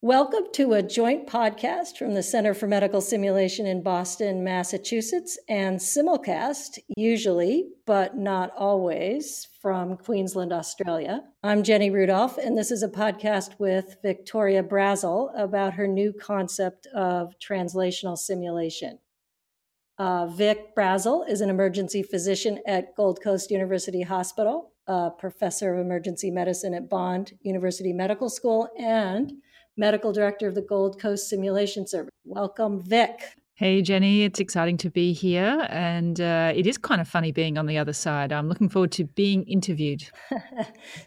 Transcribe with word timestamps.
Welcome 0.00 0.44
to 0.52 0.74
a 0.74 0.82
joint 0.82 1.26
podcast 1.26 1.96
from 1.96 2.14
the 2.14 2.22
Center 2.22 2.54
for 2.54 2.68
Medical 2.68 3.00
Simulation 3.00 3.66
in 3.66 3.82
Boston, 3.82 4.44
Massachusetts, 4.44 5.36
and 5.48 5.80
simulcast, 5.80 6.78
usually, 6.96 7.70
but 7.84 8.16
not 8.16 8.52
always, 8.56 9.48
from 9.60 9.96
Queensland, 9.96 10.52
Australia. 10.52 11.24
I'm 11.42 11.64
Jenny 11.64 11.90
Rudolph, 11.90 12.38
and 12.38 12.56
this 12.56 12.70
is 12.70 12.84
a 12.84 12.88
podcast 12.88 13.58
with 13.58 13.96
Victoria 14.00 14.62
Brazil 14.62 15.32
about 15.36 15.74
her 15.74 15.88
new 15.88 16.12
concept 16.12 16.86
of 16.94 17.34
translational 17.40 18.16
simulation. 18.16 19.00
Uh, 19.98 20.28
Vic 20.28 20.76
Brazil 20.76 21.24
is 21.28 21.40
an 21.40 21.50
emergency 21.50 22.04
physician 22.04 22.60
at 22.68 22.94
Gold 22.94 23.20
Coast 23.20 23.50
University 23.50 24.02
Hospital, 24.02 24.70
a 24.86 25.10
professor 25.10 25.74
of 25.74 25.84
emergency 25.84 26.30
medicine 26.30 26.72
at 26.72 26.88
Bond 26.88 27.32
University 27.42 27.92
Medical 27.92 28.30
School, 28.30 28.68
and 28.78 29.32
medical 29.78 30.12
director 30.12 30.48
of 30.48 30.54
the 30.54 30.62
Gold 30.62 31.00
Coast 31.00 31.28
Simulation 31.28 31.86
Service. 31.86 32.10
Welcome, 32.24 32.82
Vic. 32.82 33.36
Hey, 33.58 33.82
Jenny, 33.82 34.22
it's 34.22 34.38
exciting 34.38 34.76
to 34.76 34.88
be 34.88 35.12
here. 35.12 35.66
And 35.68 36.20
uh, 36.20 36.52
it 36.54 36.64
is 36.64 36.78
kind 36.78 37.00
of 37.00 37.08
funny 37.08 37.32
being 37.32 37.58
on 37.58 37.66
the 37.66 37.76
other 37.76 37.92
side. 37.92 38.32
I'm 38.32 38.48
looking 38.48 38.68
forward 38.68 38.92
to 38.92 39.04
being 39.04 39.42
interviewed. 39.48 40.04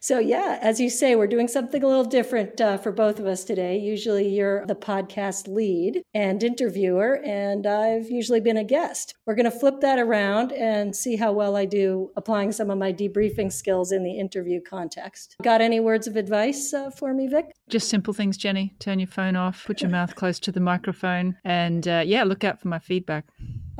so, 0.01 0.19
yeah, 0.19 0.59
as 0.61 0.77
you 0.77 0.89
say, 0.89 1.15
we're 1.15 1.27
doing 1.27 1.47
something 1.47 1.81
a 1.81 1.87
little 1.87 2.03
different 2.03 2.59
uh, 2.59 2.77
for 2.77 2.91
both 2.91 3.19
of 3.19 3.25
us 3.25 3.45
today. 3.45 3.77
Usually 3.77 4.27
you're 4.27 4.65
the 4.65 4.75
podcast 4.75 5.47
lead 5.47 6.03
and 6.13 6.43
interviewer, 6.43 7.21
and 7.23 7.65
I've 7.65 8.11
usually 8.11 8.41
been 8.41 8.57
a 8.57 8.65
guest. 8.65 9.13
We're 9.25 9.35
going 9.35 9.49
to 9.49 9.57
flip 9.57 9.79
that 9.79 9.97
around 9.97 10.51
and 10.51 10.93
see 10.93 11.15
how 11.15 11.31
well 11.31 11.55
I 11.55 11.63
do 11.63 12.11
applying 12.17 12.51
some 12.51 12.69
of 12.69 12.77
my 12.77 12.91
debriefing 12.91 13.53
skills 13.53 13.93
in 13.93 14.03
the 14.03 14.19
interview 14.19 14.59
context. 14.59 15.37
Got 15.41 15.61
any 15.61 15.79
words 15.79 16.05
of 16.05 16.17
advice 16.17 16.73
uh, 16.73 16.89
for 16.89 17.13
me, 17.13 17.29
Vic? 17.29 17.45
Just 17.69 17.87
simple 17.87 18.13
things, 18.13 18.35
Jenny. 18.35 18.75
Turn 18.79 18.99
your 18.99 19.07
phone 19.07 19.37
off, 19.37 19.63
put 19.63 19.79
your 19.79 19.89
mouth 19.99 20.17
close 20.17 20.37
to 20.41 20.51
the 20.51 20.59
microphone, 20.59 21.37
and 21.45 21.87
uh, 21.87 22.03
yeah, 22.05 22.25
look 22.25 22.40
look 22.43 22.59
for 22.59 22.67
my 22.67 22.79
feedback. 22.79 23.25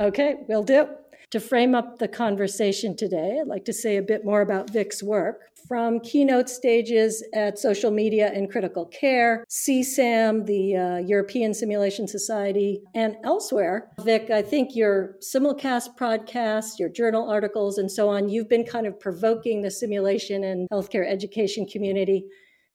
Okay, 0.00 0.36
will 0.48 0.62
do. 0.62 0.88
To 1.32 1.40
frame 1.40 1.74
up 1.74 1.98
the 1.98 2.08
conversation 2.08 2.94
today, 2.94 3.38
I'd 3.40 3.46
like 3.46 3.64
to 3.64 3.72
say 3.72 3.96
a 3.96 4.02
bit 4.02 4.22
more 4.22 4.42
about 4.42 4.68
Vic's 4.68 5.02
work. 5.02 5.40
From 5.66 5.98
keynote 6.00 6.50
stages 6.50 7.24
at 7.32 7.58
social 7.58 7.90
media 7.90 8.30
and 8.34 8.50
critical 8.50 8.84
care, 8.84 9.42
SESAM, 9.48 10.44
the 10.44 10.76
uh, 10.76 10.96
European 10.98 11.54
Simulation 11.54 12.06
Society, 12.06 12.82
and 12.94 13.16
elsewhere. 13.24 13.92
Vic, 14.00 14.28
I 14.28 14.42
think 14.42 14.76
your 14.76 15.16
simulcast 15.22 15.96
podcast, 15.98 16.78
your 16.78 16.90
journal 16.90 17.30
articles, 17.30 17.78
and 17.78 17.90
so 17.90 18.10
on, 18.10 18.28
you've 18.28 18.50
been 18.50 18.66
kind 18.66 18.86
of 18.86 19.00
provoking 19.00 19.62
the 19.62 19.70
simulation 19.70 20.44
and 20.44 20.68
healthcare 20.70 21.10
education 21.10 21.64
community 21.64 22.26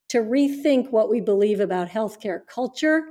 to 0.09 0.19
rethink 0.19 0.89
what 0.89 1.11
we 1.11 1.21
believe 1.21 1.59
about 1.59 1.89
healthcare 1.89 2.39
culture, 2.47 3.03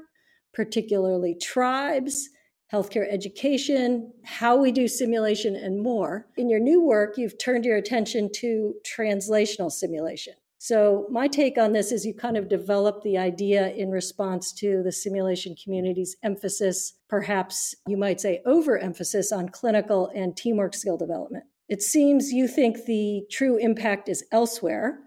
particularly 0.52 1.36
tribes 1.40 2.30
healthcare 2.72 3.06
education, 3.10 4.12
how 4.24 4.56
we 4.56 4.72
do 4.72 4.88
simulation, 4.88 5.54
and 5.54 5.80
more. 5.80 6.26
In 6.36 6.48
your 6.48 6.60
new 6.60 6.82
work, 6.82 7.16
you've 7.16 7.38
turned 7.38 7.64
your 7.64 7.76
attention 7.76 8.30
to 8.36 8.74
translational 8.84 9.70
simulation. 9.70 10.34
So, 10.58 11.06
my 11.10 11.28
take 11.28 11.58
on 11.58 11.72
this 11.72 11.92
is 11.92 12.04
you 12.04 12.14
kind 12.14 12.36
of 12.36 12.48
developed 12.48 13.04
the 13.04 13.18
idea 13.18 13.70
in 13.70 13.90
response 13.90 14.52
to 14.54 14.82
the 14.82 14.90
simulation 14.90 15.54
community's 15.62 16.16
emphasis, 16.22 16.94
perhaps 17.08 17.74
you 17.86 17.96
might 17.96 18.20
say 18.20 18.42
overemphasis 18.46 19.30
on 19.30 19.50
clinical 19.50 20.10
and 20.14 20.36
teamwork 20.36 20.74
skill 20.74 20.96
development. 20.96 21.44
It 21.68 21.82
seems 21.82 22.32
you 22.32 22.48
think 22.48 22.84
the 22.84 23.22
true 23.30 23.58
impact 23.58 24.08
is 24.08 24.24
elsewhere 24.32 25.05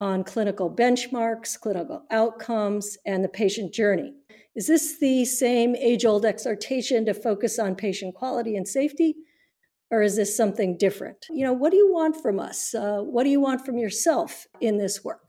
on 0.00 0.24
clinical 0.24 0.70
benchmarks, 0.70 1.58
clinical 1.58 2.04
outcomes, 2.10 2.96
and 3.04 3.24
the 3.24 3.28
patient 3.28 3.72
journey. 3.72 4.12
Is 4.54 4.66
this 4.66 4.98
the 4.98 5.24
same 5.24 5.76
age 5.76 6.04
old 6.04 6.24
exhortation 6.24 7.04
to 7.06 7.14
focus 7.14 7.58
on 7.58 7.74
patient 7.74 8.14
quality 8.14 8.56
and 8.56 8.66
safety? 8.66 9.16
Or 9.90 10.02
is 10.02 10.16
this 10.16 10.36
something 10.36 10.76
different? 10.76 11.26
You 11.30 11.46
know, 11.46 11.52
what 11.52 11.70
do 11.70 11.76
you 11.76 11.90
want 11.92 12.20
from 12.20 12.38
us? 12.38 12.74
Uh, 12.74 12.98
what 12.98 13.24
do 13.24 13.30
you 13.30 13.40
want 13.40 13.64
from 13.64 13.78
yourself 13.78 14.46
in 14.60 14.76
this 14.76 15.02
work? 15.02 15.28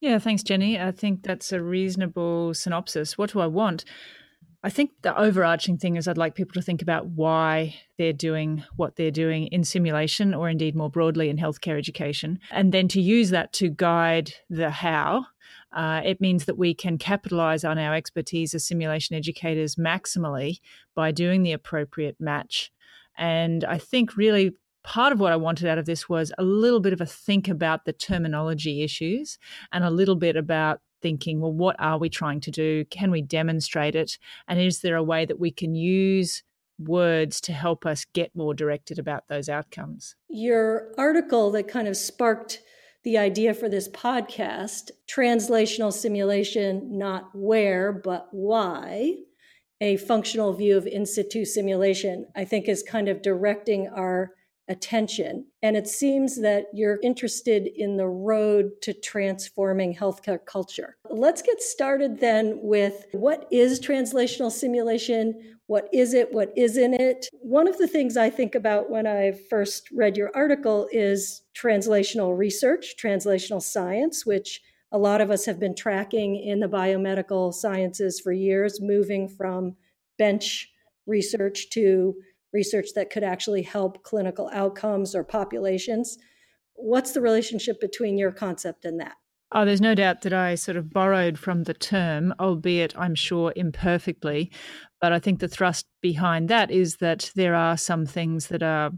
Yeah, 0.00 0.18
thanks, 0.18 0.42
Jenny. 0.42 0.80
I 0.80 0.92
think 0.92 1.22
that's 1.22 1.52
a 1.52 1.62
reasonable 1.62 2.54
synopsis. 2.54 3.18
What 3.18 3.32
do 3.32 3.40
I 3.40 3.46
want? 3.46 3.84
I 4.62 4.68
think 4.68 4.90
the 5.00 5.18
overarching 5.18 5.78
thing 5.78 5.96
is 5.96 6.06
I'd 6.06 6.18
like 6.18 6.34
people 6.34 6.60
to 6.60 6.62
think 6.62 6.82
about 6.82 7.06
why 7.06 7.76
they're 7.96 8.12
doing 8.12 8.62
what 8.76 8.96
they're 8.96 9.10
doing 9.10 9.46
in 9.46 9.64
simulation 9.64 10.34
or 10.34 10.50
indeed 10.50 10.76
more 10.76 10.90
broadly 10.90 11.30
in 11.30 11.38
healthcare 11.38 11.78
education, 11.78 12.38
and 12.50 12.72
then 12.72 12.86
to 12.88 13.00
use 13.00 13.30
that 13.30 13.52
to 13.54 13.70
guide 13.70 14.34
the 14.50 14.70
how 14.70 15.26
uh, 15.72 16.02
it 16.04 16.20
means 16.20 16.44
that 16.44 16.58
we 16.58 16.74
can 16.74 16.98
capitalize 16.98 17.64
on 17.64 17.78
our 17.78 17.94
expertise 17.94 18.54
as 18.54 18.66
simulation 18.66 19.16
educators 19.16 19.76
maximally 19.76 20.60
by 20.94 21.10
doing 21.10 21.42
the 21.42 21.52
appropriate 21.52 22.16
match. 22.20 22.70
And 23.16 23.64
I 23.64 23.78
think 23.78 24.16
really 24.16 24.56
part 24.82 25.12
of 25.12 25.20
what 25.20 25.32
I 25.32 25.36
wanted 25.36 25.68
out 25.68 25.78
of 25.78 25.86
this 25.86 26.08
was 26.08 26.32
a 26.38 26.42
little 26.42 26.80
bit 26.80 26.92
of 26.92 27.00
a 27.00 27.06
think 27.06 27.48
about 27.48 27.84
the 27.84 27.92
terminology 27.92 28.82
issues 28.82 29.38
and 29.72 29.84
a 29.84 29.90
little 29.90 30.16
bit 30.16 30.36
about 30.36 30.80
thinking, 31.00 31.40
well, 31.40 31.52
what 31.52 31.76
are 31.78 31.98
we 31.98 32.08
trying 32.08 32.40
to 32.40 32.50
do? 32.50 32.84
Can 32.86 33.10
we 33.10 33.22
demonstrate 33.22 33.94
it? 33.94 34.18
And 34.48 34.60
is 34.60 34.80
there 34.80 34.96
a 34.96 35.02
way 35.02 35.24
that 35.24 35.40
we 35.40 35.50
can 35.50 35.74
use 35.74 36.42
words 36.78 37.40
to 37.42 37.52
help 37.52 37.84
us 37.84 38.06
get 38.12 38.34
more 38.34 38.54
directed 38.54 38.98
about 38.98 39.28
those 39.28 39.48
outcomes? 39.48 40.16
Your 40.28 40.92
article 40.96 41.50
that 41.52 41.68
kind 41.68 41.88
of 41.88 41.96
sparked 41.96 42.60
the 43.02 43.16
idea 43.16 43.54
for 43.54 43.68
this 43.68 43.88
podcast 43.88 44.90
translational 45.10 45.92
simulation, 45.92 46.98
not 46.98 47.30
where, 47.34 47.92
but 47.92 48.28
why. 48.30 49.14
A 49.80 49.96
functional 49.96 50.52
view 50.52 50.76
of 50.76 50.86
in 50.86 51.06
situ 51.06 51.46
simulation, 51.46 52.26
I 52.36 52.44
think, 52.44 52.68
is 52.68 52.82
kind 52.82 53.08
of 53.08 53.22
directing 53.22 53.88
our 53.88 54.32
attention. 54.70 55.44
And 55.62 55.76
it 55.76 55.88
seems 55.88 56.40
that 56.40 56.66
you're 56.72 57.00
interested 57.02 57.68
in 57.76 57.96
the 57.96 58.06
road 58.06 58.70
to 58.82 58.94
transforming 58.94 59.94
healthcare 59.94 60.38
culture. 60.46 60.96
Let's 61.10 61.42
get 61.42 61.60
started 61.60 62.20
then 62.20 62.60
with 62.62 63.06
what 63.12 63.46
is 63.50 63.80
translational 63.80 64.50
simulation? 64.50 65.58
What 65.66 65.88
is 65.92 66.14
it? 66.14 66.32
What 66.32 66.52
isn't 66.56 66.94
it? 66.94 67.28
One 67.32 67.68
of 67.68 67.78
the 67.78 67.88
things 67.88 68.16
I 68.16 68.30
think 68.30 68.54
about 68.54 68.90
when 68.90 69.06
I 69.06 69.32
first 69.50 69.88
read 69.92 70.16
your 70.16 70.30
article 70.34 70.88
is 70.92 71.42
translational 71.54 72.36
research, 72.38 72.94
translational 73.00 73.60
science, 73.60 74.24
which 74.24 74.60
a 74.92 74.98
lot 74.98 75.20
of 75.20 75.30
us 75.30 75.44
have 75.44 75.60
been 75.60 75.74
tracking 75.74 76.36
in 76.36 76.60
the 76.60 76.68
biomedical 76.68 77.52
sciences 77.52 78.20
for 78.20 78.32
years, 78.32 78.80
moving 78.80 79.28
from 79.28 79.76
bench 80.18 80.70
research 81.06 81.70
to 81.70 82.14
research 82.52 82.88
that 82.94 83.10
could 83.10 83.24
actually 83.24 83.62
help 83.62 84.02
clinical 84.02 84.50
outcomes 84.52 85.14
or 85.14 85.24
populations. 85.24 86.18
What's 86.74 87.12
the 87.12 87.20
relationship 87.20 87.80
between 87.80 88.18
your 88.18 88.32
concept 88.32 88.84
and 88.84 88.98
that? 89.00 89.14
Oh, 89.52 89.64
there's 89.64 89.80
no 89.80 89.96
doubt 89.96 90.22
that 90.22 90.32
I 90.32 90.54
sort 90.54 90.76
of 90.76 90.92
borrowed 90.92 91.36
from 91.38 91.64
the 91.64 91.74
term, 91.74 92.32
albeit 92.38 92.96
I'm 92.96 93.16
sure 93.16 93.52
imperfectly. 93.56 94.52
But 95.00 95.12
I 95.12 95.18
think 95.18 95.40
the 95.40 95.48
thrust 95.48 95.86
behind 96.00 96.48
that 96.48 96.70
is 96.70 96.96
that 96.98 97.32
there 97.34 97.54
are 97.54 97.76
some 97.76 98.06
things 98.06 98.46
that 98.48 98.62
are 98.62 98.92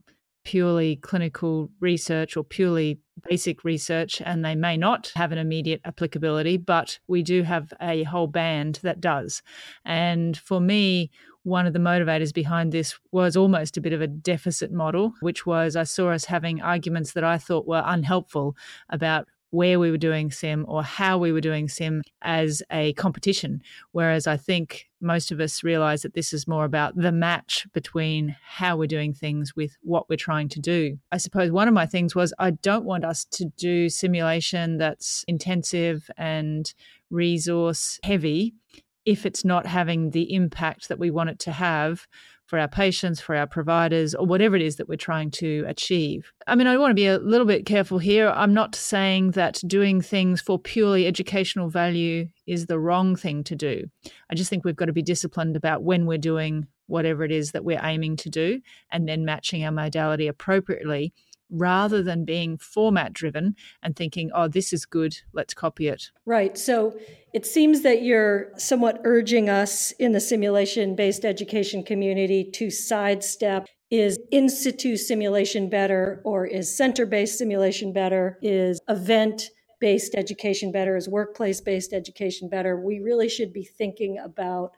purely 0.44 0.96
clinical 0.96 1.70
research 1.80 2.36
or 2.36 2.44
purely 2.44 3.00
basic 3.28 3.64
research, 3.64 4.20
and 4.24 4.44
they 4.44 4.54
may 4.54 4.76
not 4.76 5.12
have 5.14 5.32
an 5.32 5.38
immediate 5.38 5.80
applicability, 5.84 6.56
but 6.56 6.98
we 7.06 7.22
do 7.22 7.42
have 7.42 7.72
a 7.80 8.02
whole 8.02 8.26
band 8.26 8.80
that 8.82 9.00
does. 9.00 9.42
And 9.84 10.36
for 10.36 10.60
me, 10.60 11.10
one 11.44 11.66
of 11.66 11.72
the 11.72 11.78
motivators 11.78 12.32
behind 12.32 12.72
this 12.72 12.98
was 13.10 13.36
almost 13.36 13.76
a 13.76 13.80
bit 13.80 13.92
of 13.92 14.00
a 14.00 14.06
deficit 14.06 14.72
model, 14.72 15.12
which 15.20 15.44
was 15.44 15.76
I 15.76 15.84
saw 15.84 16.10
us 16.10 16.24
having 16.24 16.60
arguments 16.60 17.12
that 17.12 17.24
I 17.24 17.38
thought 17.38 17.66
were 17.66 17.82
unhelpful 17.84 18.56
about 18.88 19.26
where 19.52 19.78
we 19.78 19.90
were 19.90 19.98
doing 19.98 20.30
sim 20.30 20.64
or 20.66 20.82
how 20.82 21.18
we 21.18 21.30
were 21.30 21.40
doing 21.40 21.68
sim 21.68 22.02
as 22.22 22.62
a 22.70 22.94
competition. 22.94 23.60
Whereas 23.92 24.26
I 24.26 24.38
think 24.38 24.88
most 25.00 25.30
of 25.30 25.40
us 25.40 25.62
realize 25.62 26.02
that 26.02 26.14
this 26.14 26.32
is 26.32 26.48
more 26.48 26.64
about 26.64 26.96
the 26.96 27.12
match 27.12 27.66
between 27.74 28.34
how 28.42 28.78
we're 28.78 28.86
doing 28.86 29.12
things 29.12 29.54
with 29.54 29.76
what 29.82 30.08
we're 30.08 30.16
trying 30.16 30.48
to 30.50 30.60
do. 30.60 30.98
I 31.12 31.18
suppose 31.18 31.50
one 31.50 31.68
of 31.68 31.74
my 31.74 31.84
things 31.84 32.14
was 32.14 32.32
I 32.38 32.52
don't 32.52 32.86
want 32.86 33.04
us 33.04 33.26
to 33.32 33.44
do 33.58 33.90
simulation 33.90 34.78
that's 34.78 35.22
intensive 35.28 36.10
and 36.16 36.72
resource 37.10 38.00
heavy 38.02 38.54
if 39.04 39.26
it's 39.26 39.44
not 39.44 39.66
having 39.66 40.10
the 40.10 40.34
impact 40.34 40.88
that 40.88 40.98
we 40.98 41.10
want 41.10 41.30
it 41.30 41.38
to 41.40 41.52
have 41.52 42.06
for 42.46 42.58
our 42.58 42.68
patients, 42.68 43.20
for 43.20 43.34
our 43.34 43.46
providers, 43.46 44.14
or 44.14 44.26
whatever 44.26 44.54
it 44.54 44.62
is 44.62 44.76
that 44.76 44.88
we're 44.88 44.96
trying 44.96 45.30
to 45.30 45.64
achieve. 45.66 46.32
I 46.46 46.54
mean, 46.54 46.66
I 46.66 46.76
want 46.76 46.90
to 46.90 46.94
be 46.94 47.06
a 47.06 47.18
little 47.18 47.46
bit 47.46 47.64
careful 47.64 47.98
here. 47.98 48.28
I'm 48.28 48.52
not 48.52 48.74
saying 48.74 49.30
that 49.30 49.60
doing 49.66 50.02
things 50.02 50.42
for 50.42 50.58
purely 50.58 51.06
educational 51.06 51.70
value 51.70 52.28
is 52.46 52.66
the 52.66 52.78
wrong 52.78 53.16
thing 53.16 53.42
to 53.44 53.56
do. 53.56 53.84
I 54.30 54.34
just 54.34 54.50
think 54.50 54.64
we've 54.64 54.76
got 54.76 54.86
to 54.86 54.92
be 54.92 55.02
disciplined 55.02 55.56
about 55.56 55.82
when 55.82 56.04
we're 56.04 56.18
doing 56.18 56.66
whatever 56.88 57.24
it 57.24 57.32
is 57.32 57.52
that 57.52 57.64
we're 57.64 57.80
aiming 57.82 58.16
to 58.16 58.28
do 58.28 58.60
and 58.90 59.08
then 59.08 59.24
matching 59.24 59.64
our 59.64 59.72
modality 59.72 60.26
appropriately 60.26 61.14
rather 61.52 62.02
than 62.02 62.24
being 62.24 62.58
format 62.58 63.12
driven 63.12 63.54
and 63.82 63.94
thinking, 63.94 64.30
oh, 64.34 64.48
this 64.48 64.72
is 64.72 64.86
good, 64.86 65.18
let's 65.32 65.54
copy 65.54 65.86
it. 65.88 66.10
Right. 66.24 66.56
So 66.56 66.98
it 67.32 67.46
seems 67.46 67.82
that 67.82 68.02
you're 68.02 68.50
somewhat 68.58 69.00
urging 69.04 69.48
us 69.48 69.92
in 69.92 70.12
the 70.12 70.20
simulation 70.20 70.96
based 70.96 71.24
education 71.24 71.84
community 71.84 72.50
to 72.54 72.70
sidestep 72.70 73.66
is 73.90 74.18
in 74.30 74.48
situ 74.48 74.96
simulation 74.96 75.68
better 75.68 76.22
or 76.24 76.46
is 76.46 76.74
center 76.74 77.04
based 77.04 77.36
simulation 77.36 77.92
better? 77.92 78.38
Is 78.40 78.80
event 78.88 79.50
based 79.80 80.14
education 80.14 80.72
better? 80.72 80.96
Is 80.96 81.08
workplace 81.08 81.60
based 81.60 81.92
education 81.92 82.48
better? 82.48 82.80
We 82.80 83.00
really 83.00 83.28
should 83.28 83.52
be 83.52 83.64
thinking 83.64 84.18
about 84.18 84.72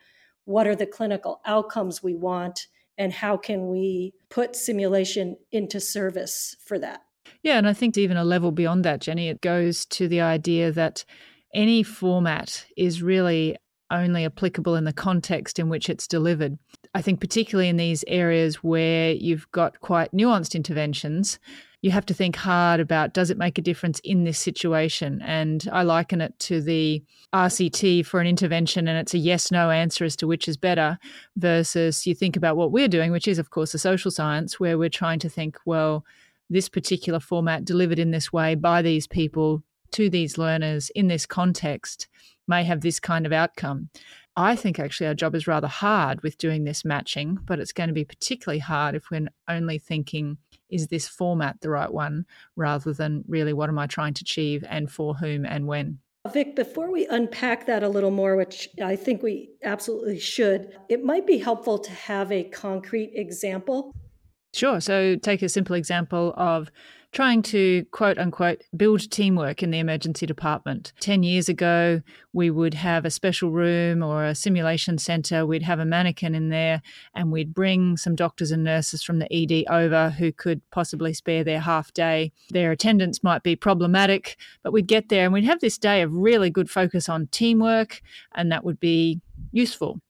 what 0.47 0.67
are 0.67 0.75
the 0.75 0.87
clinical 0.87 1.41
outcomes 1.47 2.03
we 2.03 2.17
want 2.17 2.67
and 2.99 3.13
how 3.13 3.37
can 3.37 3.69
we 3.69 4.13
put 4.31 4.57
simulation 4.57 5.37
into 5.53 5.81
service 5.81 6.57
for 6.65 6.79
that? 6.79 7.03
Yeah, 7.43 7.59
and 7.59 7.69
I 7.69 7.73
think 7.73 7.97
even 7.97 8.17
a 8.17 8.25
level 8.25 8.53
beyond 8.53 8.85
that, 8.85 9.01
Jenny, 9.01 9.29
it 9.29 9.41
goes 9.41 9.85
to 9.87 10.09
the 10.09 10.21
idea 10.21 10.73
that 10.73 11.05
any 11.53 11.83
format 11.83 12.67
is 12.77 13.03
really 13.03 13.57
only 13.91 14.25
applicable 14.25 14.75
in 14.77 14.85
the 14.85 14.93
context 14.93 15.59
in 15.59 15.69
which 15.69 15.89
it's 15.89 16.09
delivered. 16.09 16.59
I 16.95 17.03
think, 17.03 17.21
particularly 17.21 17.69
in 17.69 17.77
these 17.77 18.05
areas 18.07 18.57
where 18.57 19.13
you've 19.13 19.51
got 19.53 19.81
quite 19.81 20.13
nuanced 20.13 20.55
interventions, 20.55 21.39
you 21.85 21.91
have 21.91 22.07
to 22.07 22.15
think 22.15 22.35
hard 22.35 22.81
about 22.81 23.13
does 23.13 23.29
it 23.29 23.37
make 23.37 23.59
a 23.59 23.63
difference 23.63 23.99
in 24.05 24.25
this 24.25 24.39
situation? 24.39 25.21
And 25.21 25.69
I 25.71 25.83
liken 25.83 26.23
it 26.23 26.39
to 26.39 26.63
the 26.63 27.05
RCT 27.35 28.07
for 28.07 28.21
an 28.21 28.27
intervention, 28.27 28.89
and 28.89 28.97
it's 28.97 29.13
a 29.13 29.19
yes 29.19 29.53
no 29.53 29.69
answer 29.69 30.07
as 30.07 30.17
to 30.17 30.27
which 30.27 30.49
is 30.49 30.57
better, 30.57 30.99
versus 31.37 32.07
you 32.07 32.15
think 32.15 32.39
about 32.39 32.57
what 32.57 32.73
we're 32.73 32.89
doing, 32.89 33.13
which 33.13 33.29
is, 33.29 33.39
of 33.39 33.51
course, 33.51 33.75
a 33.75 33.79
social 33.79 34.11
science, 34.11 34.59
where 34.59 34.79
we're 34.79 34.89
trying 34.89 35.19
to 35.19 35.29
think, 35.29 35.59
well, 35.67 36.07
this 36.49 36.71
particular 36.71 37.21
format 37.21 37.67
delivered 37.67 37.99
in 37.99 38.13
this 38.13 38.33
way 38.33 38.55
by 38.55 38.81
these 38.81 39.07
people 39.07 39.63
to 39.91 40.09
these 40.09 40.39
learners 40.39 40.89
in 40.95 41.09
this 41.09 41.27
context 41.27 42.09
may 42.49 42.65
have 42.65 42.81
this 42.81 42.99
kind 42.99 43.27
of 43.27 43.33
outcome. 43.33 43.91
I 44.37 44.57
think 44.57 44.79
actually 44.79 45.07
our 45.07 45.15
job 45.15 45.35
is 45.35 45.47
rather 45.47 45.69
hard 45.69 46.23
with 46.23 46.39
doing 46.39 46.65
this 46.65 46.85
matching, 46.85 47.39
but 47.47 47.61
it's 47.61 47.73
going 47.73 47.89
to 47.89 47.95
be 47.95 48.05
particularly 48.05 48.59
hard 48.59 48.97
if 48.97 49.11
we're 49.11 49.29
only 49.49 49.79
thinking, 49.79 50.39
is 50.69 50.89
this 50.89 51.07
format 51.07 51.61
the 51.61 51.71
right 51.71 51.93
one, 51.93 52.27
rather 52.57 52.93
than 52.93 53.25
really 53.29 53.53
what 53.53 53.69
am 53.69 53.79
I 53.79 53.87
trying 53.87 54.15
to 54.15 54.23
achieve 54.23 54.65
and 54.69 54.91
for 54.91 55.15
whom 55.15 55.45
and 55.45 55.67
when. 55.67 56.01
Vic, 56.33 56.57
before 56.57 56.91
we 56.91 57.07
unpack 57.07 57.67
that 57.67 57.83
a 57.83 57.89
little 57.89 58.11
more, 58.11 58.35
which 58.35 58.71
I 58.83 58.97
think 58.97 59.23
we 59.23 59.51
absolutely 59.63 60.19
should, 60.19 60.77
it 60.89 61.05
might 61.05 61.27
be 61.27 61.39
helpful 61.39 61.79
to 61.79 61.93
have 61.93 62.33
a 62.33 62.45
concrete 62.45 63.13
example. 63.15 63.95
Sure. 64.55 64.81
So, 64.81 65.17
take 65.17 65.43
a 65.43 65.49
simple 65.49 65.77
example 65.77 66.33
of 66.37 66.71
trying 67.15 67.43
to 67.43 67.85
quote 67.93 68.19
unquote 68.19 68.63
build 68.77 69.09
teamwork 69.11 69.63
in 69.63 69.71
the 69.71 69.79
emergency 69.79 70.27
department. 70.27 70.93
10 70.99 71.23
years 71.23 71.49
ago, 71.49 72.03
we 72.33 72.51
would 72.51 72.75
have 72.75 73.05
a 73.05 73.11
special 73.11 73.53
room 73.53 74.03
or 74.03 74.25
a 74.25 74.35
simulation 74.35 74.99
center. 74.99 75.47
We'd 75.47 75.63
have 75.63 75.79
a 75.79 75.85
mannequin 75.85 76.35
in 76.35 76.49
there 76.49 76.83
and 77.15 77.31
we'd 77.31 77.55
bring 77.55 77.97
some 77.97 78.17
doctors 78.17 78.51
and 78.51 78.65
nurses 78.65 79.03
from 79.03 79.21
the 79.21 79.33
ED 79.33 79.65
over 79.71 80.11
who 80.11 80.33
could 80.33 80.61
possibly 80.73 81.15
spare 81.15 81.45
their 81.45 81.61
half 81.61 81.95
day. 81.95 82.33
Their 82.51 82.73
attendance 82.73 83.23
might 83.23 83.45
be 83.45 83.55
problematic, 83.55 84.37
but 84.65 84.73
we'd 84.73 84.89
get 84.89 85.09
there 85.09 85.25
and 85.25 85.33
we'd 85.33 85.45
have 85.45 85.61
this 85.61 85.79
day 85.79 86.03
of 86.03 86.13
really 86.13 86.51
good 86.51 86.69
focus 86.69 87.09
on 87.09 87.29
teamwork 87.29 88.03
and 88.35 88.51
that 88.51 88.65
would 88.65 88.81
be 88.81 89.21
useful. 89.53 90.01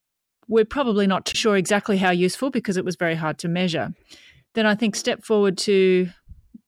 We're 0.48 0.64
probably 0.64 1.06
not 1.06 1.28
sure 1.28 1.56
exactly 1.56 1.98
how 1.98 2.10
useful 2.12 2.50
because 2.50 2.78
it 2.78 2.84
was 2.84 2.96
very 2.96 3.14
hard 3.14 3.38
to 3.40 3.48
measure. 3.48 3.92
Then 4.54 4.66
I 4.66 4.74
think 4.74 4.94
step 4.94 5.24
forward 5.24 5.58
to 5.58 6.08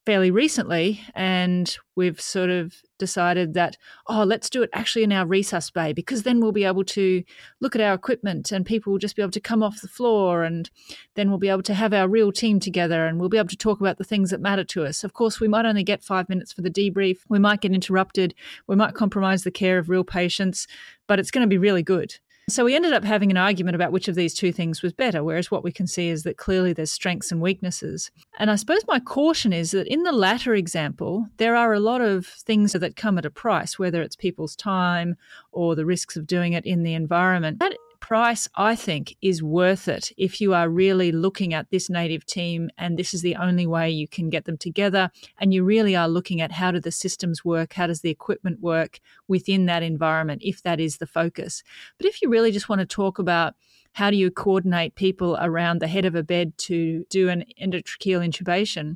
fairly 0.07 0.31
recently, 0.31 1.01
and 1.15 1.77
we've 1.97 2.21
sort 2.21 2.49
of 2.49 2.73
decided 2.97 3.53
that, 3.55 3.75
oh, 4.07 4.23
let's 4.23 4.49
do 4.49 4.63
it 4.63 4.69
actually 4.71 5.03
in 5.03 5.11
our 5.11 5.25
resus 5.25 5.71
bay 5.73 5.91
because 5.91 6.23
then 6.23 6.39
we'll 6.39 6.53
be 6.53 6.63
able 6.63 6.85
to 6.85 7.21
look 7.59 7.75
at 7.75 7.81
our 7.81 7.93
equipment 7.93 8.53
and 8.53 8.65
people 8.65 8.93
will 8.93 8.99
just 8.99 9.17
be 9.17 9.21
able 9.21 9.33
to 9.33 9.41
come 9.41 9.61
off 9.61 9.81
the 9.81 9.87
floor 9.89 10.45
and 10.45 10.69
then 11.15 11.27
we'll 11.27 11.37
be 11.37 11.49
able 11.49 11.61
to 11.61 11.73
have 11.73 11.91
our 11.91 12.07
real 12.07 12.31
team 12.31 12.57
together 12.57 13.05
and 13.05 13.19
we'll 13.19 13.27
be 13.27 13.37
able 13.37 13.49
to 13.49 13.57
talk 13.57 13.81
about 13.81 13.97
the 13.97 14.05
things 14.05 14.29
that 14.29 14.39
matter 14.39 14.63
to 14.63 14.85
us. 14.85 15.03
Of 15.03 15.11
course, 15.11 15.41
we 15.41 15.49
might 15.49 15.65
only 15.65 15.83
get 15.83 16.01
five 16.01 16.29
minutes 16.29 16.53
for 16.53 16.61
the 16.61 16.71
debrief. 16.71 17.17
We 17.27 17.37
might 17.37 17.59
get 17.59 17.73
interrupted. 17.73 18.33
We 18.65 18.77
might 18.77 18.93
compromise 18.93 19.43
the 19.43 19.51
care 19.51 19.77
of 19.77 19.89
real 19.89 20.05
patients, 20.05 20.67
but 21.05 21.19
it's 21.19 21.31
going 21.31 21.45
to 21.45 21.49
be 21.49 21.57
really 21.57 21.83
good. 21.83 22.15
So 22.49 22.63
we 22.63 22.77
ended 22.77 22.93
up 22.93 23.03
having 23.03 23.29
an 23.29 23.35
argument 23.35 23.75
about 23.75 23.91
which 23.91 24.07
of 24.07 24.15
these 24.15 24.33
two 24.33 24.53
things 24.53 24.81
was 24.81 24.93
better, 24.93 25.21
whereas 25.21 25.51
what 25.51 25.65
we 25.65 25.71
can 25.73 25.85
see 25.85 26.07
is 26.07 26.23
that 26.23 26.37
clearly 26.37 26.71
there's 26.71 26.91
strengths 26.91 27.29
and 27.29 27.41
weaknesses. 27.41 28.09
And 28.39 28.49
I 28.49 28.55
suppose 28.55 28.85
my 28.87 29.01
caution 29.01 29.51
is 29.51 29.71
that 29.71 29.85
in 29.87 30.03
the 30.03 30.13
latter 30.13 30.55
example, 30.55 31.27
there 31.35 31.57
are 31.57 31.73
a 31.73 31.81
lot 31.81 31.99
of 31.99 32.25
things 32.25 32.71
that 32.71 32.95
come 32.95 33.17
at 33.17 33.25
a 33.25 33.29
price, 33.29 33.77
whether 33.77 34.01
it's 34.01 34.15
people's 34.15 34.55
time 34.55 35.17
or 35.51 35.75
the 35.75 35.85
risks 35.85 36.15
of 36.15 36.25
doing 36.25 36.53
it 36.53 36.65
in 36.65 36.83
the 36.83 36.93
environment. 36.93 37.59
That 37.59 37.75
price, 38.07 38.47
I 38.55 38.73
think, 38.77 39.17
is 39.21 39.43
worth 39.43 39.89
it 39.89 40.13
if 40.15 40.39
you 40.39 40.53
are 40.53 40.69
really 40.69 41.11
looking 41.11 41.53
at 41.53 41.69
this 41.71 41.89
native 41.89 42.25
team 42.25 42.69
and 42.77 42.97
this 42.97 43.13
is 43.13 43.21
the 43.21 43.35
only 43.35 43.67
way 43.67 43.89
you 43.89 44.07
can 44.07 44.29
get 44.29 44.45
them 44.45 44.57
together. 44.57 45.11
And 45.39 45.53
you 45.53 45.65
really 45.65 45.93
are 45.93 46.07
looking 46.07 46.39
at 46.39 46.53
how 46.53 46.71
do 46.71 46.79
the 46.79 46.89
systems 46.89 47.43
work, 47.43 47.73
how 47.73 47.87
does 47.87 47.99
the 47.99 48.09
equipment 48.09 48.61
work 48.61 49.01
within 49.27 49.65
that 49.65 49.83
environment, 49.83 50.41
if 50.41 50.63
that 50.63 50.79
is 50.79 50.99
the 50.99 51.05
focus. 51.05 51.63
But 51.97 52.07
if 52.07 52.21
you 52.21 52.29
really 52.29 52.53
just 52.53 52.69
want 52.69 52.79
to 52.79 52.85
talk 52.85 53.19
about 53.19 53.55
how 53.91 54.09
do 54.09 54.15
you 54.15 54.31
coordinate 54.31 54.95
people 54.95 55.37
around 55.41 55.81
the 55.81 55.87
head 55.87 56.05
of 56.05 56.15
a 56.15 56.23
bed 56.23 56.57
to 56.59 57.05
do 57.09 57.27
an 57.27 57.43
endotracheal 57.61 58.25
intubation, 58.25 58.95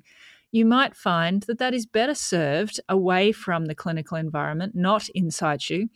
you 0.52 0.66
might 0.66 0.96
find 0.96 1.44
that 1.44 1.60
that 1.60 1.74
is 1.74 1.86
better 1.86 2.14
served 2.14 2.80
away 2.90 3.32
from 3.32 3.66
the 3.66 3.76
clinical 3.76 4.18
environment, 4.18 4.76
not 4.76 5.08
in 5.10 5.32
situ, 5.32 5.88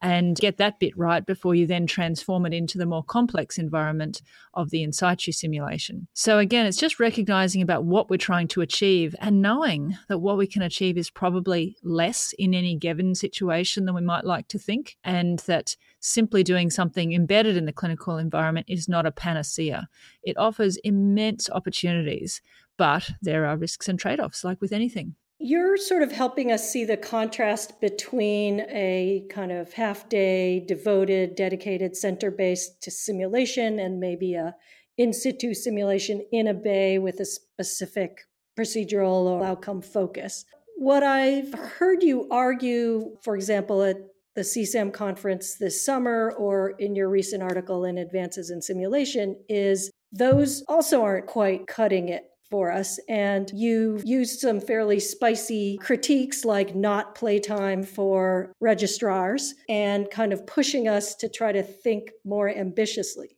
and 0.00 0.36
get 0.36 0.56
that 0.58 0.78
bit 0.78 0.96
right 0.96 1.26
before 1.26 1.54
you 1.54 1.66
then 1.66 1.86
transform 1.86 2.46
it 2.46 2.52
into 2.52 2.78
the 2.78 2.86
more 2.86 3.02
complex 3.02 3.58
environment 3.58 4.22
of 4.54 4.70
the 4.70 4.82
in 4.82 4.92
situ 4.92 5.32
simulation. 5.32 6.06
So, 6.14 6.38
again, 6.38 6.66
it's 6.66 6.76
just 6.76 7.00
recognizing 7.00 7.62
about 7.62 7.84
what 7.84 8.08
we're 8.08 8.16
trying 8.16 8.48
to 8.48 8.60
achieve 8.60 9.16
and 9.20 9.42
knowing 9.42 9.96
that 10.08 10.18
what 10.18 10.38
we 10.38 10.46
can 10.46 10.62
achieve 10.62 10.96
is 10.96 11.10
probably 11.10 11.76
less 11.82 12.32
in 12.38 12.54
any 12.54 12.76
given 12.76 13.14
situation 13.14 13.84
than 13.84 13.94
we 13.94 14.02
might 14.02 14.24
like 14.24 14.48
to 14.48 14.58
think, 14.58 14.96
and 15.02 15.40
that 15.40 15.76
simply 16.00 16.42
doing 16.42 16.70
something 16.70 17.14
embedded 17.14 17.56
in 17.56 17.64
the 17.64 17.72
clinical 17.72 18.18
environment 18.18 18.66
is 18.68 18.88
not 18.88 19.06
a 19.06 19.10
panacea. 19.10 19.88
It 20.22 20.36
offers 20.36 20.76
immense 20.84 21.48
opportunities 21.50 22.42
but 22.76 23.10
there 23.22 23.46
are 23.46 23.56
risks 23.56 23.88
and 23.88 23.98
trade 23.98 24.20
offs, 24.20 24.44
like 24.44 24.60
with 24.60 24.72
anything. 24.72 25.14
You're 25.38 25.76
sort 25.76 26.02
of 26.02 26.12
helping 26.12 26.52
us 26.52 26.70
see 26.70 26.84
the 26.84 26.96
contrast 26.96 27.80
between 27.80 28.60
a 28.70 29.26
kind 29.30 29.52
of 29.52 29.72
half 29.72 30.08
day 30.08 30.60
devoted, 30.60 31.34
dedicated 31.34 31.96
center 31.96 32.30
based 32.30 32.80
to 32.82 32.90
simulation 32.90 33.78
and 33.78 34.00
maybe 34.00 34.34
a 34.34 34.54
in 34.96 35.12
situ 35.12 35.54
simulation 35.54 36.24
in 36.30 36.46
a 36.46 36.54
bay 36.54 36.98
with 36.98 37.18
a 37.20 37.24
specific 37.24 38.20
procedural 38.58 39.26
or 39.26 39.44
outcome 39.44 39.82
focus. 39.82 40.44
What 40.76 41.02
I've 41.02 41.52
heard 41.52 42.02
you 42.02 42.28
argue, 42.30 43.16
for 43.22 43.34
example, 43.34 43.82
at 43.82 43.96
the 44.34 44.42
SESAM 44.42 44.92
conference 44.92 45.56
this 45.56 45.84
summer 45.84 46.32
or 46.38 46.70
in 46.78 46.94
your 46.94 47.08
recent 47.08 47.42
article 47.42 47.84
in 47.84 47.98
Advances 47.98 48.50
in 48.50 48.62
Simulation, 48.62 49.36
is 49.48 49.90
those 50.12 50.62
also 50.68 51.02
aren't 51.02 51.26
quite 51.26 51.66
cutting 51.66 52.08
it 52.08 52.24
for 52.54 52.70
us. 52.70 53.00
And 53.08 53.50
you 53.52 54.00
used 54.04 54.38
some 54.38 54.60
fairly 54.60 55.00
spicy 55.00 55.76
critiques 55.78 56.44
like 56.44 56.76
not 56.76 57.16
playtime 57.16 57.82
for 57.82 58.52
registrars 58.60 59.54
and 59.68 60.08
kind 60.08 60.32
of 60.32 60.46
pushing 60.46 60.86
us 60.86 61.16
to 61.16 61.28
try 61.28 61.50
to 61.50 61.64
think 61.64 62.12
more 62.24 62.48
ambitiously. 62.48 63.36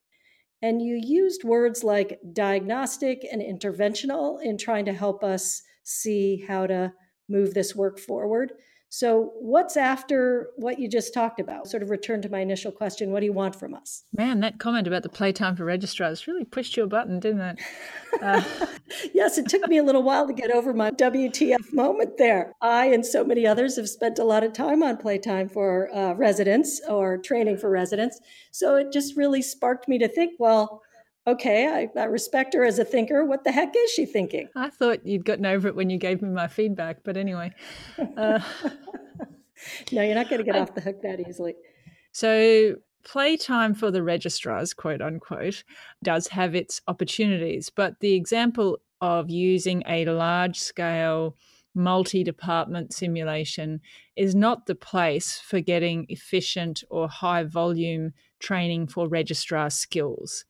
And 0.61 0.82
you 0.82 1.00
used 1.02 1.44
words 1.44 1.82
like 1.82 2.20
diagnostic 2.35 3.26
and 3.32 3.40
interventional 3.40 4.38
in 4.42 4.58
trying 4.58 4.85
to 4.85 4.92
help 4.92 5.25
us 5.25 5.62
see 5.82 6.44
how 6.46 6.66
to 6.66 6.92
move 7.26 7.54
this 7.54 7.75
work 7.75 7.99
forward. 7.99 8.52
So, 8.99 9.33
what's 9.41 9.76
after 9.76 10.53
what 10.57 10.79
you 10.79 10.88
just 10.88 11.12
talked 11.12 11.38
about? 11.38 11.69
Sort 11.69 11.83
of 11.83 11.91
return 11.91 12.23
to 12.23 12.31
my 12.31 12.38
initial 12.38 12.73
question 12.73 13.11
what 13.11 13.21
do 13.21 13.26
you 13.26 13.33
want 13.35 13.55
from 13.55 13.75
us? 13.75 14.05
Man, 14.17 14.41
that 14.41 14.59
comment 14.59 14.87
about 14.87 15.03
the 15.03 15.11
playtime 15.11 15.55
for 15.55 15.67
registrars 15.67 16.26
really 16.26 16.47
pushed 16.47 16.79
your 16.79 16.87
button, 16.87 17.21
didn't 17.21 17.43
it? 17.43 17.59
Uh... 18.23 18.43
yes, 19.12 19.37
it 19.37 19.50
took 19.50 19.69
me 19.69 19.76
a 19.76 19.83
little 19.83 20.03
while 20.03 20.26
to 20.26 20.33
get 20.33 20.50
over 20.50 20.73
my 20.73 20.91
WTF 20.93 21.75
moment 21.75 22.17
there. 22.17 22.55
I 22.62 22.87
and 22.87 23.05
so 23.05 23.23
many 23.23 23.47
others 23.47 23.76
have 23.76 23.91
spent 23.91 24.19
a 24.19 24.25
lot 24.25 24.43
of 24.43 24.55
time 24.55 24.83
on 24.83 24.97
playtime 24.97 25.50
for 25.50 25.95
uh, 25.95 26.15
residents 26.15 26.81
or 26.88 27.19
training 27.19 27.59
for 27.59 27.69
residents. 27.69 28.19
So, 28.50 28.76
it 28.76 28.93
just 28.93 29.15
really 29.15 29.43
sparked 29.43 29.88
me 29.88 29.99
to 29.99 30.09
think 30.09 30.37
well, 30.38 30.81
okay, 31.26 31.66
I, 31.66 32.00
I, 32.00 32.04
respect 32.04 32.54
her 32.54 32.64
as 32.64 32.78
a 32.78 32.85
thinker. 32.85 33.25
What 33.25 33.45
the 33.45 33.52
heck 33.52 33.75
is 33.76 33.90
she 33.90 34.06
thinking? 34.06 34.49
I 34.54 34.71
thought 34.71 35.06
you'd 35.06 35.25
gotten 35.25 35.47
over 35.47 35.68
it 35.68 35.75
when 35.75 35.90
you 35.90 35.99
gave 35.99 36.23
me 36.23 36.28
my 36.28 36.49
feedback, 36.49 36.99
but 37.04 37.16
anyway. 37.16 37.52
Uh, 38.16 38.40
no, 39.92 40.02
you're 40.02 40.14
not 40.14 40.28
going 40.28 40.38
to 40.38 40.45
get 40.45 40.56
I, 40.56 40.61
off 40.61 40.75
the 40.75 40.80
hook 40.80 41.02
that 41.02 41.21
easily. 41.26 41.54
So, 42.12 42.76
playtime 43.04 43.75
for 43.75 43.90
the 43.90 44.02
registrars, 44.02 44.75
quote 44.75 45.02
unquote, 45.02 45.64
does 46.02 46.28
have 46.28 46.54
its 46.54 46.80
opportunities, 46.88 47.71
but 47.71 48.00
the 48.00 48.14
example 48.14 48.78
of 49.00 49.30
using 49.30 49.83
a 49.87 50.04
large 50.06 50.59
scale 50.59 51.37
multi 51.75 52.25
department 52.25 52.92
simulation 52.92 53.80
is 54.16 54.35
not 54.35 54.66
the 54.66 54.75
place 54.75 55.38
for 55.38 55.61
getting 55.61 56.06
efficient 56.09 56.83
or 56.90 57.09
high 57.09 57.45
volume 57.45 58.12
training 58.40 58.87
for 58.87 59.06
registrar 59.06 59.71
skills. 59.71 60.45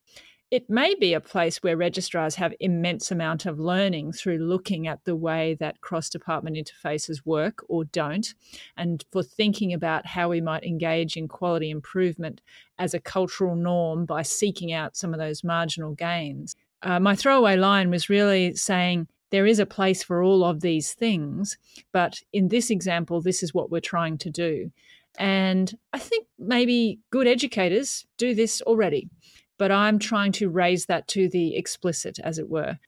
It 0.57 0.71
may 0.71 0.95
be 0.95 1.13
a 1.13 1.21
place 1.21 1.63
where 1.63 1.77
registrars 1.77 2.37
have 2.37 2.55
immense 2.61 3.11
amount 3.11 3.45
of 3.45 3.61
learning 3.61 4.13
through 4.13 4.39
looking 4.39 4.87
at 4.87 5.05
the 5.05 5.15
way 5.15 5.53
that 5.61 5.83
cross 5.83 6.09
department 6.09 6.57
interfaces 6.57 7.27
work 7.27 7.63
or 7.69 7.85
don't, 7.85 8.33
and 8.75 9.05
for 9.13 9.23
thinking 9.23 9.75
about 9.75 10.07
how 10.07 10.31
we 10.31 10.41
might 10.41 10.65
engage 10.65 11.15
in 11.15 11.29
quality 11.29 11.69
improvement 11.69 12.41
as 12.79 12.95
a 12.95 12.99
cultural 12.99 13.55
norm 13.55 14.07
by 14.07 14.23
seeking 14.23 14.73
out 14.73 14.97
some 14.97 15.13
of 15.13 15.21
those 15.21 15.45
marginal 15.45 15.93
gains. 15.93 16.57
Uh, 16.81 16.99
my 16.99 17.15
throwaway 17.15 17.57
line 17.57 17.91
was 17.91 18.09
really 18.09 18.55
saying 18.55 19.09
there 19.29 19.45
is 19.45 19.59
a 19.59 19.67
place 19.67 20.03
for 20.03 20.23
all 20.23 20.43
of 20.43 20.63
these 20.63 20.95
things, 20.95 21.59
but 21.93 22.23
in 22.33 22.49
this 22.49 22.71
example, 22.71 23.21
this 23.21 23.43
is 23.43 23.53
what 23.53 23.71
we're 23.71 23.79
trying 23.79 24.17
to 24.17 24.31
do. 24.31 24.73
And 25.19 25.77
I 25.93 25.99
think 25.99 26.27
maybe 26.39 27.01
good 27.11 27.27
educators 27.27 28.07
do 28.17 28.35
this 28.35 28.63
already, 28.63 29.11
but 29.59 29.73
I'm 29.73 29.99
trying 29.99 30.33
to 30.33 30.49
raise 30.49 30.87
that 30.87 31.09
to 31.09 31.29
the 31.29 31.57
explicit, 31.57 32.19
as 32.23 32.39
it 32.39 32.49
were. 32.49 32.79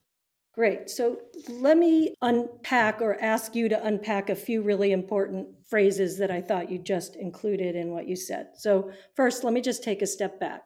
Great. 0.58 0.90
So 0.90 1.18
let 1.48 1.78
me 1.78 2.14
unpack 2.20 3.00
or 3.00 3.16
ask 3.22 3.54
you 3.54 3.68
to 3.68 3.86
unpack 3.86 4.28
a 4.28 4.34
few 4.34 4.60
really 4.60 4.90
important 4.90 5.46
phrases 5.68 6.18
that 6.18 6.32
I 6.32 6.40
thought 6.40 6.68
you 6.68 6.80
just 6.80 7.14
included 7.14 7.76
in 7.76 7.90
what 7.92 8.08
you 8.08 8.16
said. 8.16 8.48
So, 8.56 8.90
first, 9.14 9.44
let 9.44 9.52
me 9.52 9.60
just 9.60 9.84
take 9.84 10.02
a 10.02 10.06
step 10.06 10.40
back. 10.40 10.62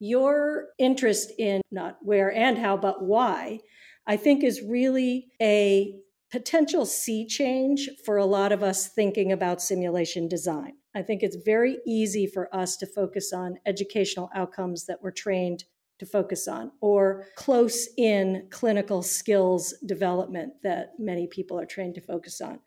Your 0.00 0.70
interest 0.78 1.30
in 1.38 1.60
not 1.70 1.98
where 2.02 2.32
and 2.34 2.58
how, 2.58 2.76
but 2.76 3.04
why, 3.04 3.60
I 4.04 4.16
think 4.16 4.42
is 4.42 4.62
really 4.62 5.28
a 5.40 5.94
potential 6.30 6.86
sea 6.86 7.26
change 7.26 7.88
for 8.04 8.16
a 8.16 8.24
lot 8.24 8.52
of 8.52 8.62
us 8.62 8.88
thinking 8.88 9.32
about 9.32 9.60
simulation 9.60 10.28
design. 10.28 10.74
I 10.94 11.02
think 11.02 11.22
it's 11.22 11.36
very 11.44 11.78
easy 11.86 12.26
for 12.26 12.54
us 12.54 12.76
to 12.78 12.86
focus 12.86 13.32
on 13.32 13.58
educational 13.66 14.30
outcomes 14.34 14.86
that 14.86 15.02
we're 15.02 15.10
trained 15.10 15.64
to 15.98 16.06
focus 16.06 16.48
on 16.48 16.72
or 16.80 17.26
close 17.36 17.88
in 17.98 18.48
clinical 18.50 19.02
skills 19.02 19.74
development 19.86 20.54
that 20.62 20.92
many 20.98 21.26
people 21.26 21.58
are 21.58 21.66
trained 21.66 21.94
to 21.94 22.00
focus 22.00 22.40
on. 22.40 22.58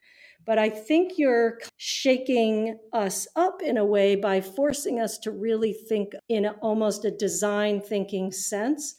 But 0.46 0.60
I 0.60 0.70
think 0.70 1.14
you're 1.18 1.60
shaking 1.78 2.78
us 2.92 3.28
up 3.36 3.62
in 3.62 3.78
a 3.78 3.86
way 3.86 4.16
by 4.16 4.42
forcing 4.42 5.00
us 5.00 5.18
to 5.20 5.32
really 5.32 5.74
think 5.74 6.14
in 6.30 6.48
almost 6.62 7.06
a 7.06 7.12
design 7.12 7.82
thinking 7.82 8.32
sense 8.32 8.96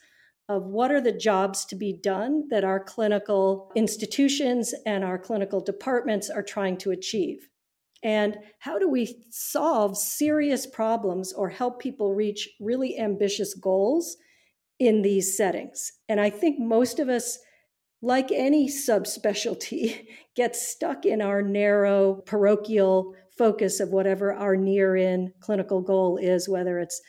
of 0.49 0.65
what 0.65 0.91
are 0.91 1.01
the 1.01 1.13
jobs 1.13 1.65
to 1.67 1.77
be 1.77 1.93
done 1.93 2.45
that 2.51 2.65
our 2.65 2.81
clinical 2.81 3.73
institutions 3.75 4.75
and 4.85 5.03
our 5.03 5.19
clinical 5.19 5.61
departments 5.61 6.29
are 6.29 6.43
trying 6.43 6.77
to 6.77 6.91
achieve. 6.91 7.49
And 8.03 8.37
how 8.59 8.79
do 8.79 8.89
we 8.89 9.25
solve 9.31 9.97
serious 9.97 10.67
problems 10.67 11.33
or 11.33 11.49
help 11.49 11.81
people 11.81 12.15
reach 12.15 12.49
really 12.61 12.99
ambitious 12.99 13.55
goals 13.55 14.19
in 14.79 15.01
these 15.01 15.37
settings? 15.37 15.91
And 16.09 16.21
I 16.21 16.29
think 16.29 16.59
most 16.59 16.99
of 16.99 17.09
us 17.09 17.39
like 18.05 18.31
any 18.31 18.69
subspecialty, 18.69 20.07
get 20.37 20.55
stuck 20.55 21.07
in 21.07 21.23
our 21.23 21.41
narrow 21.41 22.17
parochial 22.27 23.15
focus 23.39 23.81
of 23.81 23.89
whatever 23.89 24.33
our 24.33 24.57
near 24.57 24.95
in 24.95 25.33
clinical 25.41 25.81
goal 25.81 26.19
is, 26.19 26.49
whether 26.49 26.79
it's 26.79 27.01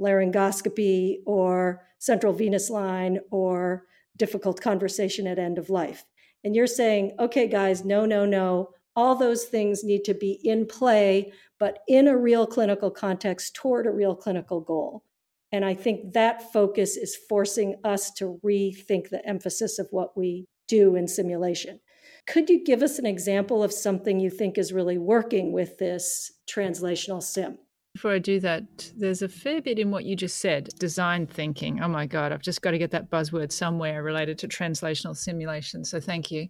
laryngoscopy 0.00 1.18
or 1.26 1.82
central 1.98 2.32
venous 2.32 2.70
line 2.70 3.18
or 3.30 3.86
difficult 4.16 4.60
conversation 4.60 5.26
at 5.26 5.38
end 5.38 5.58
of 5.58 5.70
life. 5.70 6.04
And 6.44 6.54
you're 6.54 6.66
saying, 6.66 7.16
okay, 7.18 7.48
guys, 7.48 7.84
no, 7.84 8.04
no, 8.04 8.26
no. 8.26 8.70
All 8.96 9.16
those 9.16 9.44
things 9.44 9.82
need 9.82 10.04
to 10.04 10.14
be 10.14 10.38
in 10.44 10.66
play, 10.66 11.32
but 11.58 11.78
in 11.88 12.06
a 12.06 12.16
real 12.16 12.46
clinical 12.46 12.90
context 12.90 13.54
toward 13.54 13.86
a 13.86 13.90
real 13.90 14.14
clinical 14.14 14.60
goal. 14.60 15.02
And 15.50 15.64
I 15.64 15.74
think 15.74 16.12
that 16.12 16.52
focus 16.52 16.96
is 16.96 17.16
forcing 17.28 17.76
us 17.84 18.10
to 18.14 18.40
rethink 18.44 19.08
the 19.08 19.24
emphasis 19.26 19.78
of 19.78 19.88
what 19.90 20.16
we 20.16 20.46
do 20.68 20.96
in 20.96 21.08
simulation. 21.08 21.80
Could 22.26 22.48
you 22.48 22.64
give 22.64 22.82
us 22.82 22.98
an 22.98 23.06
example 23.06 23.62
of 23.62 23.72
something 23.72 24.18
you 24.18 24.30
think 24.30 24.58
is 24.58 24.72
really 24.72 24.98
working 24.98 25.52
with 25.52 25.78
this 25.78 26.32
translational 26.48 27.22
sim? 27.22 27.58
Before 27.94 28.10
I 28.10 28.18
do 28.18 28.40
that, 28.40 28.90
there's 28.96 29.22
a 29.22 29.28
fair 29.28 29.62
bit 29.62 29.78
in 29.78 29.92
what 29.92 30.04
you 30.04 30.16
just 30.16 30.38
said 30.38 30.68
design 30.80 31.28
thinking. 31.28 31.80
Oh 31.80 31.86
my 31.86 32.06
God, 32.06 32.32
I've 32.32 32.42
just 32.42 32.60
got 32.60 32.72
to 32.72 32.78
get 32.78 32.90
that 32.90 33.08
buzzword 33.08 33.52
somewhere 33.52 34.02
related 34.02 34.36
to 34.38 34.48
translational 34.48 35.16
simulation. 35.16 35.84
So 35.84 36.00
thank 36.00 36.32
you. 36.32 36.48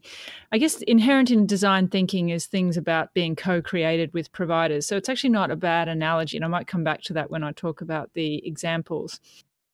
I 0.52 0.58
guess 0.58 0.80
inherent 0.82 1.30
in 1.30 1.46
design 1.46 1.88
thinking 1.88 2.30
is 2.30 2.46
things 2.46 2.78
about 2.78 3.12
being 3.12 3.36
co 3.36 3.60
created 3.60 4.10
with 4.14 4.32
providers. 4.32 4.86
So 4.86 4.96
it's 4.96 5.10
actually 5.10 5.30
not 5.30 5.50
a 5.50 5.56
bad 5.56 5.86
analogy. 5.86 6.38
And 6.38 6.46
I 6.46 6.48
might 6.48 6.66
come 6.66 6.82
back 6.82 7.02
to 7.02 7.12
that 7.12 7.30
when 7.30 7.44
I 7.44 7.52
talk 7.52 7.82
about 7.82 8.10
the 8.14 8.44
examples. 8.46 9.20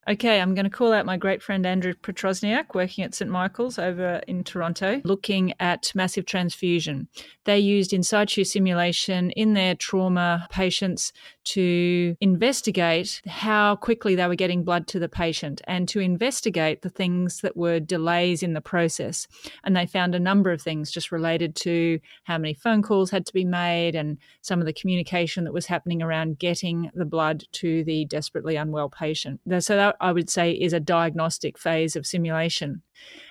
Okay, 0.09 0.41
I'm 0.41 0.55
going 0.55 0.65
to 0.65 0.71
call 0.71 0.95
out 0.95 1.05
my 1.05 1.19
great 1.19 1.43
friend 1.43 1.65
Andrew 1.67 1.93
Petrosoniak, 1.93 2.75
working 2.75 3.05
at 3.05 3.15
St. 3.15 3.31
Michael's 3.31 3.79
over 3.79 4.23
in 4.27 4.43
Toronto, 4.43 5.03
looking 5.05 5.53
at 5.61 5.93
massive 5.95 6.25
transfusion. 6.25 7.07
They 7.45 7.59
used 7.59 7.93
in 7.93 8.03
situ 8.03 8.45
simulation 8.45 9.31
in 9.33 9.53
their 9.53 9.75
trauma 9.75 10.49
patients 10.51 11.13
to 11.45 12.17
investigate 12.21 13.21
how 13.27 13.77
quickly 13.77 14.15
they 14.15 14.27
were 14.27 14.35
getting 14.35 14.65
blood 14.65 14.87
to 14.89 14.99
the 14.99 15.09
patient 15.09 15.61
and 15.69 15.87
to 15.91 16.01
investigate 16.01 16.81
the 16.81 16.91
things 16.91 17.41
that 17.43 17.57
were 17.57 17.79
delays 17.79 18.43
in 18.43 18.55
the 18.55 18.61
process. 18.61 19.27
And 19.65 19.77
they 19.77 19.87
found 19.87 20.15
a 20.15 20.21
number 20.21 20.51
of 20.51 20.63
things 20.63 20.91
just 20.91 21.13
related 21.13 21.55
to 21.57 22.01
how 22.25 22.39
many 22.39 22.55
phone 22.55 22.83
calls 22.83 23.11
had 23.11 23.27
to 23.27 23.33
be 23.33 23.45
made 23.45 23.95
and 23.95 24.17
some 24.41 24.61
of 24.61 24.67
the 24.67 24.73
communication 24.73 25.45
that 25.45 25.53
was 25.53 25.67
happening 25.67 26.03
around 26.03 26.39
getting 26.39 26.91
the 26.95 27.05
blood 27.05 27.45
to 27.53 27.85
the 27.85 28.07
desperately 28.07 28.57
unwell 28.57 28.89
patient. 28.89 29.41
So 29.59 29.90
I 30.01 30.13
would 30.13 30.31
say 30.31 30.53
is 30.53 30.73
a 30.73 30.81
diagnostic 30.81 31.59
phase 31.59 31.97
of 31.97 32.07
simulation. 32.07 32.83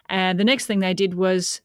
And 0.09 0.39
the 0.39 0.43
next 0.43 0.65
thing 0.65 0.79
they 0.79 0.93
did 0.93 1.13
was 1.13 1.61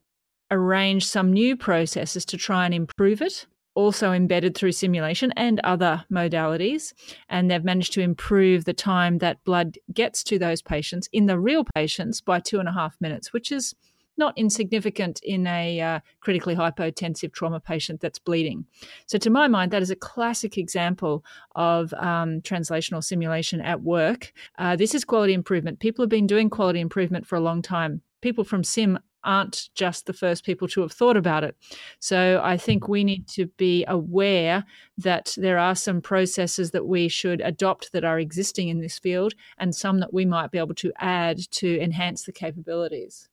arrange 0.50 1.06
some 1.06 1.32
new 1.32 1.56
processes 1.56 2.24
to 2.26 2.36
try 2.36 2.64
and 2.64 2.74
improve 2.74 3.22
it, 3.22 3.46
also 3.74 4.12
embedded 4.12 4.56
through 4.56 4.72
simulation 4.72 5.32
and 5.36 5.60
other 5.64 6.04
modalities. 6.12 6.92
And 7.28 7.50
they've 7.50 7.64
managed 7.64 7.92
to 7.94 8.00
improve 8.00 8.64
the 8.64 8.74
time 8.74 9.18
that 9.18 9.42
blood 9.44 9.78
gets 9.92 10.22
to 10.24 10.38
those 10.38 10.62
patients 10.62 11.08
in 11.12 11.26
the 11.26 11.38
real 11.38 11.64
patients 11.74 12.20
by 12.20 12.40
two 12.40 12.60
and 12.60 12.68
a 12.68 12.72
half 12.72 12.96
minutes, 13.00 13.32
which 13.32 13.50
is 13.50 13.74
not 14.16 14.36
insignificant 14.36 15.20
in 15.22 15.46
a 15.46 15.80
uh, 15.80 16.00
critically 16.20 16.54
hypotensive 16.54 17.32
trauma 17.32 17.60
patient 17.60 18.00
that's 18.00 18.18
bleeding. 18.18 18.64
So, 19.06 19.18
to 19.18 19.30
my 19.30 19.48
mind, 19.48 19.70
that 19.72 19.82
is 19.82 19.90
a 19.90 19.96
classic 19.96 20.58
example 20.58 21.24
of 21.54 21.92
um, 21.94 22.40
translational 22.40 23.02
simulation 23.02 23.60
at 23.60 23.82
work. 23.82 24.32
Uh, 24.58 24.76
this 24.76 24.94
is 24.94 25.04
quality 25.04 25.34
improvement. 25.34 25.80
People 25.80 26.02
have 26.02 26.10
been 26.10 26.26
doing 26.26 26.50
quality 26.50 26.80
improvement 26.80 27.26
for 27.26 27.36
a 27.36 27.40
long 27.40 27.62
time. 27.62 28.02
People 28.20 28.44
from 28.44 28.64
SIM 28.64 28.98
aren't 29.24 29.70
just 29.74 30.06
the 30.06 30.12
first 30.12 30.44
people 30.44 30.68
to 30.68 30.82
have 30.82 30.92
thought 30.92 31.16
about 31.16 31.44
it. 31.44 31.56
So 31.98 32.40
I 32.44 32.56
think 32.56 32.88
we 32.88 33.02
need 33.04 33.26
to 33.28 33.46
be 33.56 33.84
aware 33.88 34.64
that 34.98 35.34
there 35.36 35.58
are 35.58 35.74
some 35.74 36.00
processes 36.00 36.70
that 36.72 36.86
we 36.86 37.08
should 37.08 37.40
adopt 37.40 37.92
that 37.92 38.04
are 38.04 38.18
existing 38.18 38.68
in 38.68 38.80
this 38.80 38.98
field 38.98 39.34
and 39.58 39.74
some 39.74 40.00
that 40.00 40.12
we 40.12 40.24
might 40.24 40.50
be 40.50 40.58
able 40.58 40.74
to 40.74 40.92
add 40.98 41.38
to 41.52 41.80
enhance 41.80 42.24
the 42.24 42.32
capabilities 42.32 43.28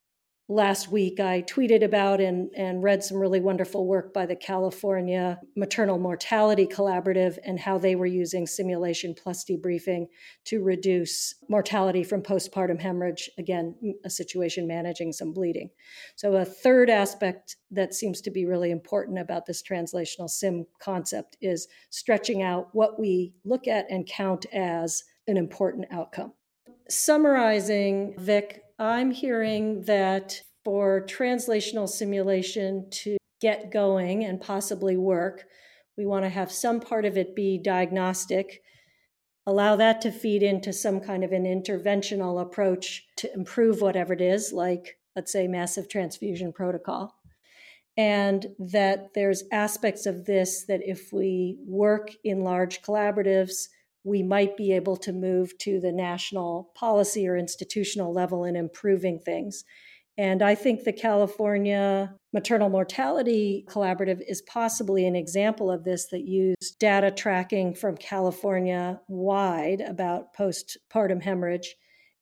last 0.52 0.92
week 0.92 1.20
I 1.20 1.44
tweeted 1.44 1.82
about 1.82 2.20
and, 2.20 2.52
and 2.56 2.84
read 2.84 3.04
some 3.04 3.18
really 3.18 3.40
wonderful 3.40 3.88
work 3.88 4.14
by 4.14 4.26
the 4.26 4.36
California 4.36 5.40
Maternal 5.56 5.98
Mortality 5.98 6.68
Collaborative 6.68 7.38
and 7.46 7.58
how 7.58 7.78
they 7.78 7.96
were 7.96 8.06
using 8.06 8.46
simulation 8.46 9.16
plus 9.16 9.46
debriefing 9.46 10.08
to 10.46 10.62
reduce 10.62 11.36
mortality 11.48 12.04
from 12.04 12.22
postpartum 12.22 12.82
hemorrhage. 12.82 13.30
Again, 13.38 13.76
a 14.04 14.10
situation 14.10 14.68
managing 14.68 15.14
some 15.14 15.32
bleeding. 15.32 15.70
So, 16.18 16.36
a 16.36 16.46
third 16.46 16.90
aspect 16.90 17.56
that 17.72 17.94
seems 17.94 18.20
to 18.22 18.32
be 18.32 18.46
really 18.46 18.72
important 18.72 19.20
about 19.20 19.46
this 19.46 19.64
translational 19.64 20.30
sim 20.30 20.66
concept 20.80 21.38
is 21.42 21.68
stretching 21.90 22.44
out 22.44 22.70
what 22.74 23.00
we 23.00 23.34
look 23.46 23.68
at 23.68 23.90
and 23.90 24.06
count 24.06 24.46
as 24.54 25.04
an 25.28 25.38
important 25.38 25.86
outcome. 25.92 26.34
Summarizing, 26.90 28.16
Vic, 28.18 28.64
I'm 28.82 29.12
hearing 29.12 29.84
that 29.84 30.42
for 30.66 31.06
translational 31.06 31.88
simulation 31.88 32.88
to 32.90 33.18
get 33.40 33.72
going 33.72 34.24
and 34.24 34.42
possibly 34.42 34.98
work, 34.98 35.44
we 35.96 36.08
want 36.08 36.26
to 36.26 36.30
have 36.30 36.52
some 36.52 36.80
part 36.80 37.06
of 37.06 37.16
it 37.16 37.36
be 37.36 37.60
diagnostic, 37.60 38.64
allow 39.46 39.76
that 39.76 40.02
to 40.02 40.12
feed 40.12 40.42
into 40.42 40.74
some 40.74 41.00
kind 41.00 41.24
of 41.24 41.32
an 41.32 41.44
interventional 41.44 42.42
approach 42.42 43.06
to 43.18 43.32
improve 43.36 43.82
whatever 43.82 44.14
it 44.14 44.22
is, 44.22 44.52
like, 44.52 44.98
let's 45.16 45.32
say, 45.32 45.48
massive 45.48 45.88
transfusion 45.88 46.52
protocol. 46.52 47.14
And 47.98 48.48
that 48.58 49.14
there's 49.14 49.44
aspects 49.52 50.08
of 50.08 50.26
this 50.26 50.66
that 50.66 50.82
if 50.84 51.14
we 51.14 51.60
work 51.68 52.10
in 52.24 52.44
large 52.44 52.82
collaboratives, 52.82 53.68
we 54.04 54.24
might 54.24 54.58
be 54.58 54.72
able 54.74 54.98
to 54.98 55.14
move 55.14 55.58
to 55.60 55.80
the 55.80 55.92
national 55.92 56.72
policy 56.76 57.28
or 57.28 57.38
institutional 57.38 58.14
level 58.14 58.46
in 58.46 58.56
improving 58.56 59.20
things. 59.20 59.64
And 60.18 60.42
I 60.42 60.56
think 60.56 60.84
the 60.84 60.94
California 60.94 62.14
Maternal 62.34 62.70
Mortality 62.70 63.66
Collaborative 63.70 64.22
is 64.28 64.42
possibly 64.42 65.06
an 65.06 65.16
example 65.16 65.72
of 65.72 65.84
this 65.84 66.08
that 66.08 66.28
used 66.28 66.78
data 66.80 67.12
tracking 67.12 67.74
from 67.74 67.98
California 67.98 69.00
wide 69.08 69.82
about 69.82 70.36
postpartum 70.36 71.22
hemorrhage 71.22 71.76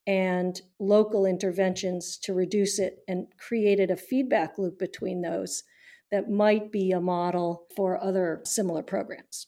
and 0.05 0.61
local 0.79 1.25
interventions 1.25 2.17
to 2.17 2.33
reduce 2.33 2.79
it 2.79 2.99
and 3.07 3.27
created 3.37 3.91
a 3.91 3.97
feedback 3.97 4.57
loop 4.57 4.79
between 4.79 5.21
those 5.21 5.63
that 6.11 6.29
might 6.29 6.71
be 6.71 6.91
a 6.91 7.01
model 7.01 7.67
for 7.75 8.01
other 8.03 8.41
similar 8.43 8.81
programs. 8.81 9.47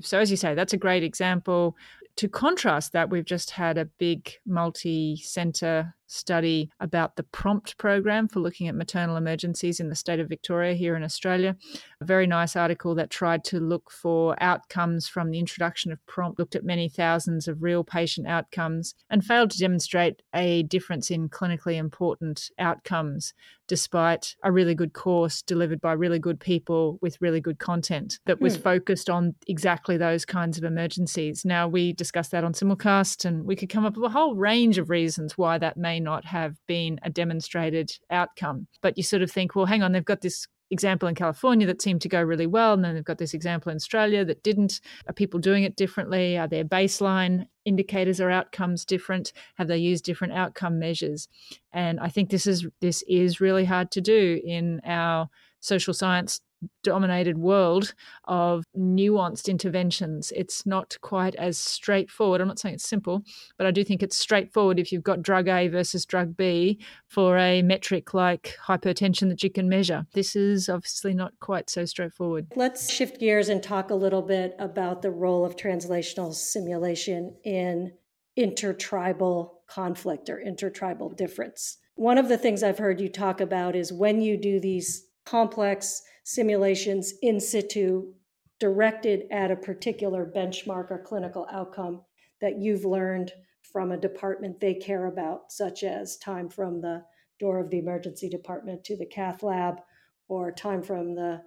So, 0.00 0.18
as 0.18 0.30
you 0.30 0.36
say, 0.36 0.54
that's 0.54 0.72
a 0.72 0.78
great 0.78 1.02
example. 1.02 1.76
To 2.16 2.28
contrast 2.28 2.92
that, 2.92 3.10
we've 3.10 3.24
just 3.24 3.50
had 3.50 3.78
a 3.78 3.84
big 3.84 4.32
multi 4.46 5.16
center 5.16 5.94
study 6.10 6.70
about 6.80 7.16
the 7.16 7.22
PROMPT 7.22 7.78
program 7.78 8.28
for 8.28 8.40
looking 8.40 8.68
at 8.68 8.74
maternal 8.74 9.16
emergencies 9.16 9.80
in 9.80 9.88
the 9.88 9.94
state 9.94 10.20
of 10.20 10.28
Victoria 10.28 10.74
here 10.74 10.96
in 10.96 11.02
Australia. 11.02 11.56
A 12.00 12.04
very 12.04 12.26
nice 12.26 12.56
article 12.56 12.94
that 12.96 13.10
tried 13.10 13.44
to 13.44 13.60
look 13.60 13.90
for 13.90 14.36
outcomes 14.42 15.08
from 15.08 15.30
the 15.30 15.38
introduction 15.38 15.92
of 15.92 16.04
PROMPT, 16.06 16.38
looked 16.38 16.56
at 16.56 16.64
many 16.64 16.88
thousands 16.88 17.46
of 17.46 17.62
real 17.62 17.84
patient 17.84 18.26
outcomes, 18.26 18.94
and 19.08 19.24
failed 19.24 19.50
to 19.52 19.58
demonstrate 19.58 20.22
a 20.34 20.64
difference 20.64 21.10
in 21.10 21.28
clinically 21.28 21.76
important 21.76 22.50
outcomes 22.58 23.32
despite 23.70 24.34
a 24.42 24.50
really 24.50 24.74
good 24.74 24.92
course 24.94 25.42
delivered 25.42 25.80
by 25.80 25.92
really 25.92 26.18
good 26.18 26.40
people 26.40 26.98
with 27.00 27.16
really 27.20 27.40
good 27.40 27.60
content 27.60 28.18
that 28.26 28.40
was 28.40 28.56
hmm. 28.56 28.62
focused 28.62 29.08
on 29.08 29.32
exactly 29.46 29.96
those 29.96 30.24
kinds 30.24 30.58
of 30.58 30.64
emergencies. 30.64 31.44
Now, 31.44 31.68
we 31.68 31.92
discussed 31.92 32.32
that 32.32 32.42
on 32.42 32.52
Simulcast, 32.52 33.24
and 33.24 33.44
we 33.44 33.54
could 33.54 33.68
come 33.68 33.86
up 33.86 33.94
with 33.94 34.10
a 34.10 34.12
whole 34.12 34.34
range 34.34 34.76
of 34.76 34.90
reasons 34.90 35.38
why 35.38 35.56
that 35.58 35.76
may 35.76 35.99
not 36.00 36.24
have 36.24 36.56
been 36.66 36.98
a 37.02 37.10
demonstrated 37.10 37.98
outcome. 38.10 38.66
But 38.80 38.96
you 38.96 39.02
sort 39.02 39.22
of 39.22 39.30
think, 39.30 39.54
well, 39.54 39.66
hang 39.66 39.82
on, 39.82 39.92
they've 39.92 40.04
got 40.04 40.22
this 40.22 40.46
example 40.70 41.08
in 41.08 41.14
California 41.14 41.66
that 41.66 41.82
seemed 41.82 42.00
to 42.00 42.08
go 42.08 42.22
really 42.22 42.46
well, 42.46 42.74
and 42.74 42.84
then 42.84 42.94
they've 42.94 43.04
got 43.04 43.18
this 43.18 43.34
example 43.34 43.70
in 43.70 43.76
Australia 43.76 44.24
that 44.24 44.42
didn't. 44.42 44.80
Are 45.06 45.12
people 45.12 45.40
doing 45.40 45.64
it 45.64 45.76
differently? 45.76 46.38
Are 46.38 46.48
their 46.48 46.64
baseline 46.64 47.46
indicators 47.64 48.20
or 48.20 48.30
outcomes 48.30 48.84
different? 48.84 49.32
Have 49.56 49.68
they 49.68 49.78
used 49.78 50.04
different 50.04 50.34
outcome 50.34 50.78
measures? 50.78 51.28
And 51.72 51.98
I 52.00 52.08
think 52.08 52.30
this 52.30 52.46
is 52.46 52.66
this 52.80 53.02
is 53.08 53.40
really 53.40 53.64
hard 53.64 53.90
to 53.92 54.00
do 54.00 54.40
in 54.44 54.80
our 54.84 55.28
social 55.60 55.92
science 55.92 56.40
dominated 56.82 57.38
world 57.38 57.94
of 58.24 58.64
nuanced 58.76 59.48
interventions. 59.48 60.32
It's 60.34 60.66
not 60.66 60.96
quite 61.00 61.34
as 61.36 61.58
straightforward. 61.58 62.40
I'm 62.40 62.48
not 62.48 62.58
saying 62.58 62.76
it's 62.76 62.88
simple, 62.88 63.22
but 63.56 63.66
I 63.66 63.70
do 63.70 63.84
think 63.84 64.02
it's 64.02 64.16
straightforward 64.16 64.78
if 64.78 64.92
you've 64.92 65.02
got 65.02 65.22
drug 65.22 65.48
A 65.48 65.68
versus 65.68 66.04
drug 66.06 66.36
B 66.36 66.78
for 67.06 67.36
a 67.36 67.62
metric 67.62 68.14
like 68.14 68.56
hypertension 68.66 69.28
that 69.28 69.42
you 69.42 69.50
can 69.50 69.68
measure. 69.68 70.06
This 70.14 70.36
is 70.36 70.68
obviously 70.68 71.14
not 71.14 71.32
quite 71.40 71.70
so 71.70 71.84
straightforward. 71.84 72.46
Let's 72.56 72.92
shift 72.92 73.20
gears 73.20 73.48
and 73.48 73.62
talk 73.62 73.90
a 73.90 73.94
little 73.94 74.22
bit 74.22 74.54
about 74.58 75.02
the 75.02 75.10
role 75.10 75.44
of 75.44 75.56
translational 75.56 76.34
simulation 76.34 77.36
in 77.44 77.92
intertribal 78.36 79.62
conflict 79.66 80.28
or 80.28 80.40
intertribal 80.40 81.10
difference. 81.10 81.78
One 81.94 82.18
of 82.18 82.28
the 82.28 82.38
things 82.38 82.62
I've 82.62 82.78
heard 82.78 83.00
you 83.00 83.08
talk 83.08 83.40
about 83.40 83.76
is 83.76 83.92
when 83.92 84.22
you 84.22 84.36
do 84.36 84.60
these 84.60 85.06
complex 85.24 86.02
simulations 86.34 87.14
in 87.22 87.40
situ 87.40 88.12
directed 88.60 89.24
at 89.32 89.50
a 89.50 89.56
particular 89.56 90.30
benchmark 90.34 90.90
or 90.90 91.02
clinical 91.04 91.46
outcome 91.50 92.02
that 92.40 92.58
you've 92.58 92.84
learned 92.84 93.32
from 93.72 93.90
a 93.90 93.96
department 93.96 94.60
they 94.60 94.74
care 94.74 95.06
about, 95.06 95.50
such 95.50 95.82
as 95.82 96.16
time 96.18 96.48
from 96.48 96.80
the 96.80 97.02
door 97.38 97.58
of 97.58 97.70
the 97.70 97.78
emergency 97.78 98.28
department 98.28 98.84
to 98.84 98.96
the 98.96 99.06
cath 99.06 99.42
lab, 99.42 99.80
or 100.28 100.52
time 100.52 100.82
from 100.82 101.14
the 101.14 101.40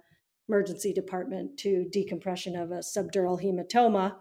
emergency 0.48 0.92
department 0.92 1.56
to 1.58 1.88
decompression 1.90 2.54
of 2.54 2.70
a 2.70 2.80
subdural 2.80 3.42
hematoma. 3.42 4.16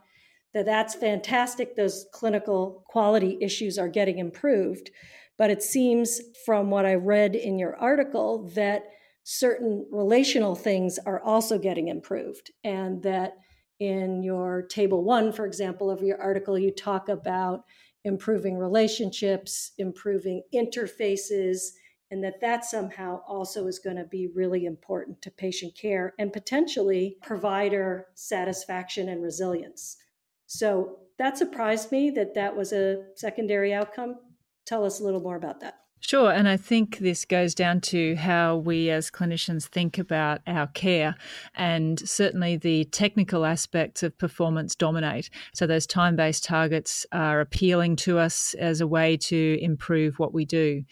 That 0.53 0.65
that's 0.65 0.95
fantastic. 0.95 1.75
Those 1.75 2.05
clinical 2.13 2.85
quality 2.87 3.37
issues 3.41 3.77
are 3.77 3.89
getting 3.89 4.19
improved. 4.19 4.91
But 5.37 5.49
it 5.49 5.63
seems 5.63 6.21
from 6.45 6.69
what 6.69 6.85
I 6.85 6.93
read 6.93 7.35
in 7.35 7.57
your 7.57 7.75
article 7.75 8.49
that 8.55 8.83
certain 9.23 9.87
relational 9.91 10.55
things 10.55 10.99
are 11.05 11.21
also 11.21 11.57
getting 11.57 11.87
improved. 11.87 12.51
And 12.63 13.01
that 13.03 13.37
in 13.79 14.23
your 14.23 14.63
table 14.63 15.03
one, 15.03 15.31
for 15.31 15.45
example, 15.45 15.89
of 15.89 16.01
your 16.01 16.21
article, 16.21 16.57
you 16.57 16.71
talk 16.71 17.09
about 17.09 17.63
improving 18.03 18.57
relationships, 18.57 19.71
improving 19.77 20.43
interfaces, 20.53 21.69
and 22.11 22.23
that 22.23 22.41
that 22.41 22.63
somehow 22.63 23.21
also 23.27 23.65
is 23.65 23.79
going 23.79 23.95
to 23.95 24.05
be 24.05 24.27
really 24.35 24.65
important 24.65 25.21
to 25.21 25.31
patient 25.31 25.73
care 25.75 26.13
and 26.19 26.31
potentially 26.31 27.17
provider 27.23 28.07
satisfaction 28.13 29.09
and 29.09 29.23
resilience. 29.23 29.97
So 30.45 30.99
that 31.17 31.37
surprised 31.37 31.91
me 31.91 32.11
that 32.11 32.35
that 32.35 32.55
was 32.55 32.71
a 32.71 33.05
secondary 33.15 33.73
outcome. 33.73 34.17
Tell 34.65 34.85
us 34.85 34.99
a 34.99 35.03
little 35.03 35.21
more 35.21 35.37
about 35.37 35.61
that. 35.61 35.82
Sure. 36.05 36.33
And 36.33 36.49
I 36.49 36.57
think 36.57 36.97
this 36.97 37.23
goes 37.23 37.55
down 37.55 37.79
to 37.81 38.15
how 38.15 38.57
we 38.57 38.89
as 38.89 39.09
clinicians 39.09 39.67
think 39.67 39.97
about 39.97 40.41
our 40.45 40.67
care. 40.67 41.15
And 41.55 41.97
certainly 42.07 42.57
the 42.57 42.83
technical 42.85 43.45
aspects 43.45 44.03
of 44.03 44.17
performance 44.17 44.75
dominate. 44.75 45.29
So 45.53 45.65
those 45.65 45.87
time 45.87 46.17
based 46.17 46.43
targets 46.43 47.05
are 47.13 47.39
appealing 47.39 47.95
to 47.97 48.19
us 48.19 48.53
as 48.55 48.81
a 48.81 48.87
way 48.87 49.15
to 49.15 49.57
improve 49.61 50.19
what 50.19 50.33
we 50.33 50.43
do. 50.43 50.83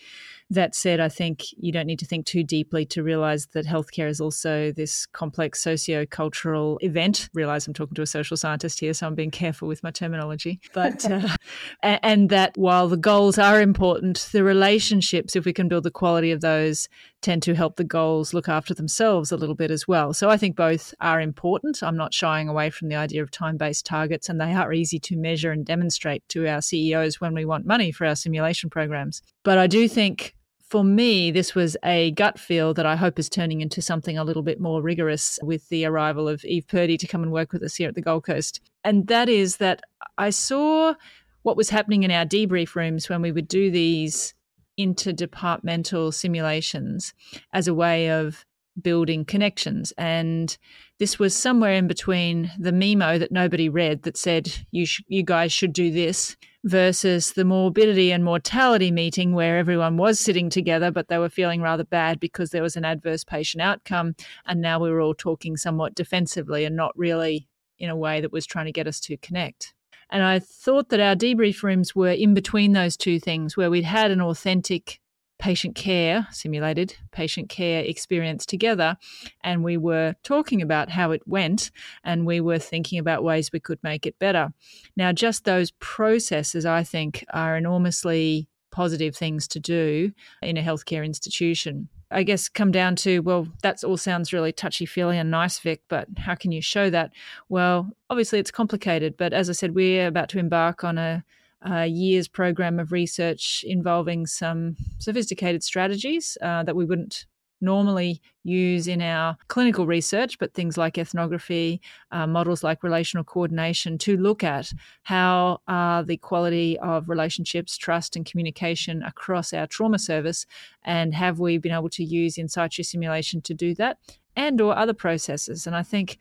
That 0.51 0.75
said, 0.75 0.99
I 0.99 1.07
think 1.07 1.45
you 1.55 1.71
don't 1.71 1.85
need 1.85 1.99
to 1.99 2.05
think 2.05 2.25
too 2.25 2.43
deeply 2.43 2.85
to 2.87 3.03
realize 3.03 3.47
that 3.53 3.65
healthcare 3.65 4.09
is 4.09 4.19
also 4.19 4.73
this 4.73 5.05
complex 5.05 5.63
socio-cultural 5.63 6.77
event. 6.81 7.29
Realize 7.33 7.65
I'm 7.65 7.73
talking 7.73 7.95
to 7.95 8.01
a 8.01 8.05
social 8.05 8.35
scientist 8.35 8.81
here, 8.81 8.93
so 8.93 9.07
I'm 9.07 9.15
being 9.15 9.31
careful 9.31 9.69
with 9.69 9.81
my 9.81 9.91
terminology. 9.91 10.59
But 10.73 11.09
uh, 11.11 11.37
and 11.81 12.29
that 12.31 12.57
while 12.57 12.89
the 12.89 12.97
goals 12.97 13.37
are 13.37 13.61
important, 13.61 14.27
the 14.33 14.43
relationships, 14.43 15.37
if 15.37 15.45
we 15.45 15.53
can 15.53 15.69
build 15.69 15.85
the 15.85 15.89
quality 15.89 16.31
of 16.31 16.41
those, 16.41 16.89
tend 17.21 17.43
to 17.43 17.55
help 17.55 17.77
the 17.77 17.85
goals 17.85 18.33
look 18.33 18.49
after 18.49 18.73
themselves 18.73 19.31
a 19.31 19.37
little 19.37 19.55
bit 19.55 19.71
as 19.71 19.87
well. 19.87 20.13
So 20.13 20.29
I 20.29 20.35
think 20.35 20.57
both 20.57 20.93
are 20.99 21.21
important. 21.21 21.81
I'm 21.81 21.95
not 21.95 22.13
shying 22.13 22.49
away 22.49 22.71
from 22.71 22.89
the 22.89 22.95
idea 22.95 23.23
of 23.23 23.31
time-based 23.31 23.85
targets, 23.85 24.27
and 24.27 24.41
they 24.41 24.53
are 24.53 24.73
easy 24.73 24.99
to 24.99 25.15
measure 25.15 25.51
and 25.51 25.65
demonstrate 25.65 26.27
to 26.29 26.45
our 26.45 26.61
CEOs 26.61 27.21
when 27.21 27.33
we 27.33 27.45
want 27.45 27.65
money 27.65 27.93
for 27.93 28.05
our 28.05 28.17
simulation 28.17 28.69
programs. 28.69 29.21
But 29.43 29.57
I 29.57 29.67
do 29.67 29.87
think 29.87 30.35
for 30.71 30.85
me, 30.85 31.31
this 31.31 31.53
was 31.53 31.75
a 31.83 32.11
gut 32.11 32.39
feel 32.39 32.73
that 32.75 32.85
I 32.85 32.95
hope 32.95 33.19
is 33.19 33.27
turning 33.27 33.59
into 33.59 33.81
something 33.81 34.17
a 34.17 34.23
little 34.23 34.41
bit 34.41 34.61
more 34.61 34.81
rigorous 34.81 35.37
with 35.43 35.67
the 35.67 35.83
arrival 35.83 36.29
of 36.29 36.45
Eve 36.45 36.65
Purdy 36.65 36.97
to 36.97 37.07
come 37.07 37.23
and 37.23 37.31
work 37.33 37.51
with 37.51 37.61
us 37.61 37.75
here 37.75 37.89
at 37.89 37.95
the 37.95 38.01
Gold 38.01 38.23
Coast. 38.23 38.61
And 38.85 39.07
that 39.07 39.27
is 39.27 39.57
that 39.57 39.81
I 40.17 40.29
saw 40.29 40.93
what 41.41 41.57
was 41.57 41.71
happening 41.71 42.03
in 42.03 42.11
our 42.11 42.25
debrief 42.25 42.73
rooms 42.73 43.09
when 43.09 43.21
we 43.21 43.33
would 43.33 43.49
do 43.49 43.69
these 43.69 44.33
interdepartmental 44.79 46.13
simulations 46.13 47.13
as 47.51 47.67
a 47.67 47.73
way 47.73 48.09
of 48.09 48.45
building 48.81 49.25
connections. 49.25 49.91
And 49.97 50.57
this 51.01 51.17
was 51.17 51.35
somewhere 51.35 51.73
in 51.73 51.87
between 51.87 52.51
the 52.59 52.71
memo 52.71 53.17
that 53.17 53.31
nobody 53.31 53.67
read 53.67 54.03
that 54.03 54.15
said, 54.15 54.53
you, 54.69 54.85
sh- 54.85 55.01
you 55.07 55.23
guys 55.23 55.51
should 55.51 55.73
do 55.73 55.89
this 55.89 56.37
versus 56.63 57.31
the 57.31 57.43
morbidity 57.43 58.11
and 58.11 58.23
mortality 58.23 58.91
meeting 58.91 59.33
where 59.33 59.57
everyone 59.57 59.97
was 59.97 60.19
sitting 60.19 60.47
together, 60.47 60.91
but 60.91 61.07
they 61.07 61.17
were 61.17 61.27
feeling 61.27 61.59
rather 61.59 61.83
bad 61.83 62.19
because 62.19 62.51
there 62.51 62.61
was 62.61 62.75
an 62.75 62.85
adverse 62.85 63.23
patient 63.23 63.63
outcome. 63.63 64.15
And 64.45 64.61
now 64.61 64.77
we 64.77 64.91
were 64.91 65.01
all 65.01 65.15
talking 65.15 65.57
somewhat 65.57 65.95
defensively 65.95 66.65
and 66.65 66.75
not 66.75 66.95
really 66.95 67.47
in 67.79 67.89
a 67.89 67.95
way 67.95 68.21
that 68.21 68.31
was 68.31 68.45
trying 68.45 68.67
to 68.67 68.71
get 68.71 68.85
us 68.85 68.99
to 68.99 69.17
connect. 69.17 69.73
And 70.11 70.21
I 70.21 70.37
thought 70.37 70.89
that 70.89 70.99
our 70.99 71.15
debrief 71.15 71.63
rooms 71.63 71.95
were 71.95 72.11
in 72.11 72.35
between 72.35 72.73
those 72.73 72.95
two 72.95 73.19
things, 73.19 73.57
where 73.57 73.71
we'd 73.71 73.85
had 73.85 74.11
an 74.11 74.21
authentic 74.21 74.99
patient 75.41 75.73
care, 75.75 76.27
simulated 76.31 76.95
patient 77.11 77.49
care 77.49 77.83
experience 77.83 78.45
together. 78.45 78.95
And 79.43 79.63
we 79.63 79.75
were 79.75 80.15
talking 80.23 80.61
about 80.61 80.89
how 80.91 81.11
it 81.11 81.27
went 81.27 81.71
and 82.03 82.25
we 82.25 82.39
were 82.39 82.59
thinking 82.59 82.99
about 82.99 83.23
ways 83.23 83.51
we 83.51 83.59
could 83.59 83.79
make 83.83 84.05
it 84.05 84.19
better. 84.19 84.53
Now, 84.95 85.11
just 85.11 85.43
those 85.43 85.71
processes, 85.71 86.65
I 86.65 86.83
think, 86.83 87.25
are 87.33 87.57
enormously 87.57 88.47
positive 88.71 89.15
things 89.15 89.47
to 89.49 89.59
do 89.59 90.13
in 90.43 90.57
a 90.57 90.61
healthcare 90.61 91.03
institution. 91.03 91.89
I 92.11 92.23
guess 92.23 92.47
come 92.47 92.71
down 92.71 92.95
to, 92.97 93.19
well, 93.19 93.47
that 93.63 93.83
all 93.83 93.97
sounds 93.97 94.31
really 94.31 94.51
touchy 94.51 94.85
feely 94.85 95.17
and 95.17 95.31
nice, 95.31 95.59
Vic, 95.59 95.81
but 95.89 96.07
how 96.17 96.35
can 96.35 96.51
you 96.51 96.61
show 96.61 96.89
that? 96.91 97.11
Well, 97.49 97.89
obviously 98.09 98.37
it's 98.39 98.51
complicated, 98.51 99.17
but 99.17 99.33
as 99.33 99.49
I 99.49 99.53
said, 99.53 99.73
we're 99.73 100.07
about 100.07 100.29
to 100.29 100.39
embark 100.39 100.83
on 100.83 100.97
a 100.97 101.23
a 101.63 101.85
year's 101.85 102.27
program 102.27 102.79
of 102.79 102.91
research 102.91 103.63
involving 103.67 104.25
some 104.25 104.75
sophisticated 104.97 105.63
strategies 105.63 106.37
uh, 106.41 106.63
that 106.63 106.75
we 106.75 106.85
wouldn't 106.85 107.25
normally 107.61 108.19
use 108.43 108.87
in 108.87 109.01
our 109.01 109.37
clinical 109.47 109.85
research, 109.85 110.39
but 110.39 110.53
things 110.53 110.77
like 110.77 110.97
ethnography, 110.97 111.79
uh, 112.11 112.25
models 112.25 112.63
like 112.63 112.83
relational 112.83 113.23
coordination 113.23 113.97
to 113.99 114.17
look 114.17 114.43
at 114.43 114.73
how 115.03 115.59
are 115.67 116.03
the 116.03 116.17
quality 116.17 116.77
of 116.79 117.07
relationships, 117.07 117.77
trust, 117.77 118.15
and 118.15 118.25
communication 118.25 119.03
across 119.03 119.53
our 119.53 119.67
trauma 119.67 119.99
service, 119.99 120.47
and 120.83 121.13
have 121.13 121.39
we 121.39 121.59
been 121.59 121.71
able 121.71 121.89
to 121.89 122.03
use 122.03 122.37
in 122.37 122.49
situ 122.49 122.81
simulation 122.81 123.41
to 123.41 123.53
do 123.53 123.75
that, 123.75 123.97
and 124.35 124.59
or 124.59 124.75
other 124.75 124.93
processes. 124.93 125.67
And 125.67 125.75
I 125.75 125.83
think 125.83 126.17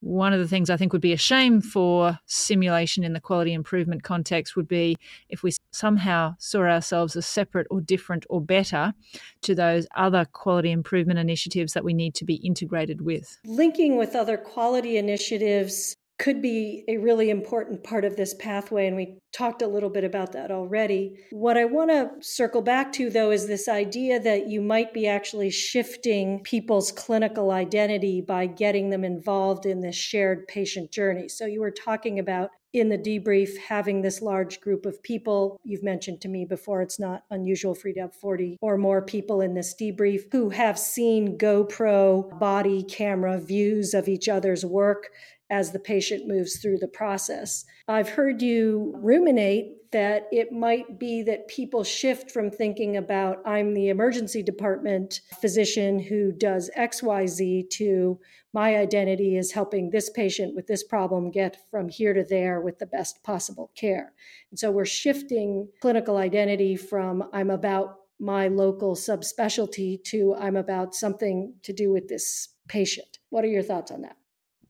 one 0.00 0.32
of 0.32 0.38
the 0.38 0.48
things 0.48 0.70
I 0.70 0.76
think 0.76 0.92
would 0.92 1.02
be 1.02 1.12
a 1.12 1.18
shame 1.18 1.60
for 1.60 2.18
simulation 2.26 3.04
in 3.04 3.12
the 3.12 3.20
quality 3.20 3.52
improvement 3.52 4.02
context 4.02 4.56
would 4.56 4.68
be 4.68 4.96
if 5.28 5.42
we 5.42 5.52
somehow 5.72 6.36
saw 6.38 6.60
ourselves 6.60 7.16
as 7.16 7.26
separate 7.26 7.66
or 7.70 7.80
different 7.80 8.24
or 8.28 8.40
better 8.40 8.94
to 9.42 9.54
those 9.54 9.86
other 9.96 10.24
quality 10.24 10.70
improvement 10.70 11.18
initiatives 11.18 11.72
that 11.72 11.84
we 11.84 11.94
need 11.94 12.14
to 12.14 12.24
be 12.24 12.36
integrated 12.36 13.00
with. 13.00 13.38
Linking 13.44 13.96
with 13.96 14.14
other 14.14 14.36
quality 14.36 14.96
initiatives 14.96 15.96
could 16.18 16.42
be 16.42 16.84
a 16.88 16.98
really 16.98 17.30
important 17.30 17.84
part 17.84 18.04
of 18.04 18.16
this 18.16 18.34
pathway. 18.34 18.86
And 18.86 18.96
we 18.96 19.18
talked 19.32 19.62
a 19.62 19.68
little 19.68 19.88
bit 19.88 20.04
about 20.04 20.32
that 20.32 20.50
already. 20.50 21.14
What 21.30 21.56
I 21.56 21.64
want 21.64 21.90
to 21.90 22.10
circle 22.20 22.60
back 22.60 22.92
to, 22.94 23.08
though, 23.08 23.30
is 23.30 23.46
this 23.46 23.68
idea 23.68 24.18
that 24.20 24.48
you 24.48 24.60
might 24.60 24.92
be 24.92 25.06
actually 25.06 25.50
shifting 25.50 26.40
people's 26.42 26.90
clinical 26.90 27.52
identity 27.52 28.20
by 28.20 28.46
getting 28.46 28.90
them 28.90 29.04
involved 29.04 29.64
in 29.64 29.80
this 29.80 29.96
shared 29.96 30.48
patient 30.48 30.90
journey. 30.90 31.28
So 31.28 31.46
you 31.46 31.60
were 31.60 31.70
talking 31.70 32.18
about 32.18 32.50
in 32.74 32.90
the 32.90 32.98
debrief 32.98 33.56
having 33.56 34.02
this 34.02 34.20
large 34.20 34.60
group 34.60 34.84
of 34.84 35.02
people. 35.02 35.58
You've 35.64 35.82
mentioned 35.82 36.20
to 36.22 36.28
me 36.28 36.44
before 36.44 36.82
it's 36.82 37.00
not 37.00 37.22
unusual 37.30 37.74
for 37.74 37.88
you 37.88 37.94
to 37.94 38.00
have 38.02 38.14
40 38.14 38.58
or 38.60 38.76
more 38.76 39.02
people 39.02 39.40
in 39.40 39.54
this 39.54 39.74
debrief 39.80 40.30
who 40.32 40.50
have 40.50 40.78
seen 40.78 41.38
GoPro 41.38 42.38
body 42.38 42.82
camera 42.82 43.40
views 43.40 43.94
of 43.94 44.08
each 44.08 44.28
other's 44.28 44.66
work 44.66 45.08
as 45.50 45.72
the 45.72 45.78
patient 45.78 46.26
moves 46.26 46.58
through 46.58 46.78
the 46.78 46.88
process. 46.88 47.64
I've 47.86 48.08
heard 48.08 48.42
you 48.42 48.92
ruminate 48.96 49.90
that 49.90 50.28
it 50.30 50.52
might 50.52 50.98
be 50.98 51.22
that 51.22 51.48
people 51.48 51.82
shift 51.82 52.30
from 52.30 52.50
thinking 52.50 52.98
about, 52.98 53.38
I'm 53.46 53.72
the 53.72 53.88
emergency 53.88 54.42
department 54.42 55.22
physician 55.40 55.98
who 55.98 56.32
does 56.32 56.70
XYZ 56.76 57.70
to 57.70 58.20
my 58.52 58.76
identity 58.76 59.36
is 59.36 59.52
helping 59.52 59.90
this 59.90 60.10
patient 60.10 60.54
with 60.54 60.66
this 60.66 60.84
problem 60.84 61.30
get 61.30 61.56
from 61.70 61.88
here 61.88 62.12
to 62.12 62.24
there 62.24 62.60
with 62.60 62.78
the 62.78 62.86
best 62.86 63.22
possible 63.22 63.70
care. 63.74 64.12
And 64.50 64.58
so 64.58 64.70
we're 64.70 64.84
shifting 64.84 65.68
clinical 65.80 66.18
identity 66.18 66.76
from 66.76 67.24
I'm 67.32 67.50
about 67.50 67.96
my 68.20 68.48
local 68.48 68.94
subspecialty 68.94 70.02
to 70.04 70.34
I'm 70.38 70.56
about 70.56 70.94
something 70.94 71.54
to 71.62 71.72
do 71.72 71.90
with 71.90 72.08
this 72.08 72.48
patient. 72.68 73.18
What 73.30 73.44
are 73.44 73.48
your 73.48 73.62
thoughts 73.62 73.90
on 73.90 74.02
that? 74.02 74.17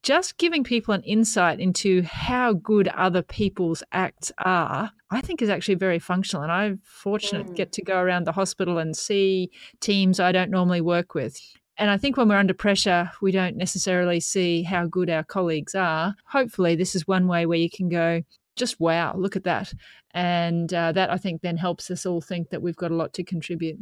Just 0.03 0.39
giving 0.39 0.65
people 0.65 0.95
an 0.95 1.03
insight 1.03 1.61
into 1.61 2.03
how 2.03 2.53
good 2.53 2.89
other 2.89 3.23
people's 3.23 3.83
acts 3.93 4.33
are, 4.39 4.91
I 5.11 5.21
think 5.21 5.43
is 5.43 5.49
actually 5.49 5.77
very 5.77 5.99
functional. 5.99 6.43
And 6.43 6.53
I'm 6.53 6.81
fortunate 6.85 7.47
mm. 7.47 7.57
get 7.57 7.73
to 7.73 7.83
go 7.83 7.99
around 7.99 8.25
the 8.25 8.33
hospital 8.33 8.79
and 8.79 8.97
see 8.97 9.51
teams 9.81 10.21
I 10.21 10.33
don't 10.33 10.51
normally 10.51 10.81
work 10.81 11.15
with. 11.15 11.41
And 11.79 11.91
I 11.91 11.97
think 11.97 12.17
when 12.17 12.29
we're 12.29 12.37
under 12.37 12.55
pressure, 12.55 13.11
we 13.23 13.31
don't 13.31 13.57
necessarily 13.57 14.19
see 14.19 14.65
how 14.65 14.87
good 14.87 15.09
our 15.09 15.23
colleagues 15.23 15.77
are. 15.77 16.15
Hopefully, 16.27 16.75
this 16.75 16.97
is 16.97 17.07
one 17.07 17.29
way 17.29 17.47
where 17.47 17.59
you 17.59 17.71
can 17.71 17.89
go, 17.89 18.23
just 18.59 18.81
wow, 18.81 19.15
look 19.17 19.37
at 19.37 19.45
that. 19.45 19.73
And 20.13 20.73
uh, 20.73 20.93
that 20.93 21.11
I 21.11 21.17
think 21.17 21.43
then 21.43 21.57
helps 21.57 21.91
us 21.91 22.05
all 22.05 22.21
think 22.21 22.51
that 22.51 22.63
we've 22.63 22.77
got 22.77 22.91
a 22.91 22.97
lot 22.97 23.13
to 23.15 23.25
contribute. 23.25 23.79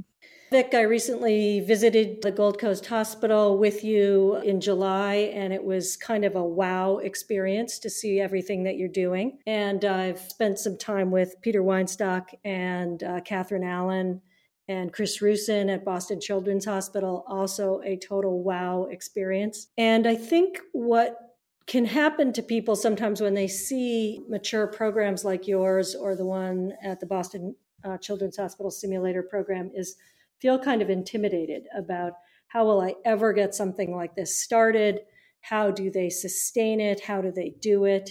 Vic, 0.52 0.74
I 0.74 0.82
recently 0.82 1.58
visited 1.58 2.22
the 2.22 2.30
Gold 2.30 2.60
Coast 2.60 2.86
Hospital 2.86 3.58
with 3.58 3.82
you 3.82 4.36
in 4.44 4.60
July, 4.60 5.32
and 5.34 5.52
it 5.52 5.64
was 5.64 5.96
kind 5.96 6.24
of 6.24 6.36
a 6.36 6.44
wow 6.44 6.98
experience 6.98 7.80
to 7.80 7.90
see 7.90 8.20
everything 8.20 8.62
that 8.62 8.76
you're 8.76 8.88
doing. 8.88 9.38
And 9.44 9.84
I've 9.84 10.20
spent 10.20 10.60
some 10.60 10.78
time 10.78 11.10
with 11.10 11.34
Peter 11.42 11.62
Weinstock 11.62 12.28
and 12.44 13.02
uh, 13.02 13.22
Catherine 13.22 13.64
Allen 13.64 14.22
and 14.68 14.92
Chris 14.92 15.20
Roussin 15.20 15.68
at 15.68 15.84
Boston 15.84 16.20
Children's 16.20 16.64
Hospital, 16.64 17.24
also 17.26 17.80
a 17.84 17.96
total 17.96 18.44
wow 18.44 18.84
experience. 18.84 19.66
And 19.76 20.06
I 20.06 20.14
think 20.14 20.60
what 20.72 21.25
can 21.66 21.85
happen 21.85 22.33
to 22.33 22.42
people 22.42 22.76
sometimes 22.76 23.20
when 23.20 23.35
they 23.35 23.48
see 23.48 24.20
mature 24.29 24.66
programs 24.66 25.24
like 25.24 25.48
yours 25.48 25.94
or 25.94 26.14
the 26.14 26.24
one 26.24 26.72
at 26.83 27.00
the 27.00 27.07
Boston 27.07 27.57
uh, 27.85 27.98
Children's 27.98 28.37
Hospital 28.37 28.70
Simulator 28.70 29.22
program 29.22 29.70
is 29.74 29.96
feel 30.40 30.59
kind 30.59 30.83
of 30.83 30.90
intimidated 30.90 31.64
about 31.76 32.12
how 32.48 32.64
will 32.64 32.81
I 32.81 32.94
ever 33.05 33.33
get 33.33 33.55
something 33.55 33.94
like 33.94 34.14
this 34.14 34.40
started? 34.40 35.00
How 35.40 35.70
do 35.70 35.90
they 35.90 36.11
sustain 36.11 36.81
it? 36.81 37.00
How 37.00 37.20
do 37.20 37.33
they 37.33 37.55
do 37.61 37.85
it? 37.85 38.11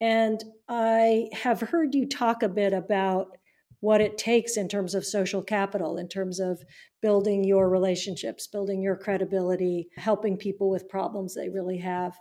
And 0.00 0.42
I 0.68 1.28
have 1.32 1.60
heard 1.60 1.94
you 1.94 2.06
talk 2.06 2.42
a 2.42 2.48
bit 2.48 2.72
about 2.72 3.36
what 3.80 4.00
it 4.00 4.18
takes 4.18 4.56
in 4.56 4.68
terms 4.68 4.94
of 4.94 5.04
social 5.04 5.42
capital, 5.42 5.98
in 5.98 6.08
terms 6.08 6.40
of 6.40 6.62
building 7.02 7.44
your 7.44 7.68
relationships, 7.68 8.46
building 8.46 8.82
your 8.82 8.96
credibility, 8.96 9.88
helping 9.96 10.36
people 10.36 10.70
with 10.70 10.88
problems 10.88 11.34
they 11.34 11.48
really 11.48 11.78
have. 11.78 12.16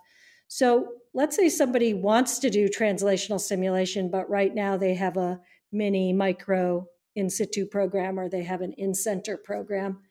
So 0.47 0.87
let's 1.13 1.35
say 1.35 1.49
somebody 1.49 1.93
wants 1.93 2.39
to 2.39 2.49
do 2.49 2.69
translational 2.69 3.39
simulation, 3.39 4.09
but 4.09 4.29
right 4.29 4.53
now 4.53 4.77
they 4.77 4.93
have 4.95 5.17
a 5.17 5.39
mini 5.71 6.13
micro 6.13 6.85
in 7.15 7.29
situ 7.29 7.65
program 7.65 8.19
or 8.19 8.29
they 8.29 8.43
have 8.43 8.61
an 8.61 8.73
in 8.77 8.93
center 8.93 9.37
program. 9.37 10.01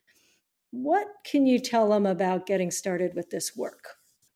What 0.71 1.07
can 1.25 1.47
you 1.47 1.59
tell 1.59 1.91
them 1.91 2.07
about 2.07 2.47
getting 2.47 2.71
started 2.71 3.15
with 3.15 3.31
this 3.31 3.57
work? 3.57 3.85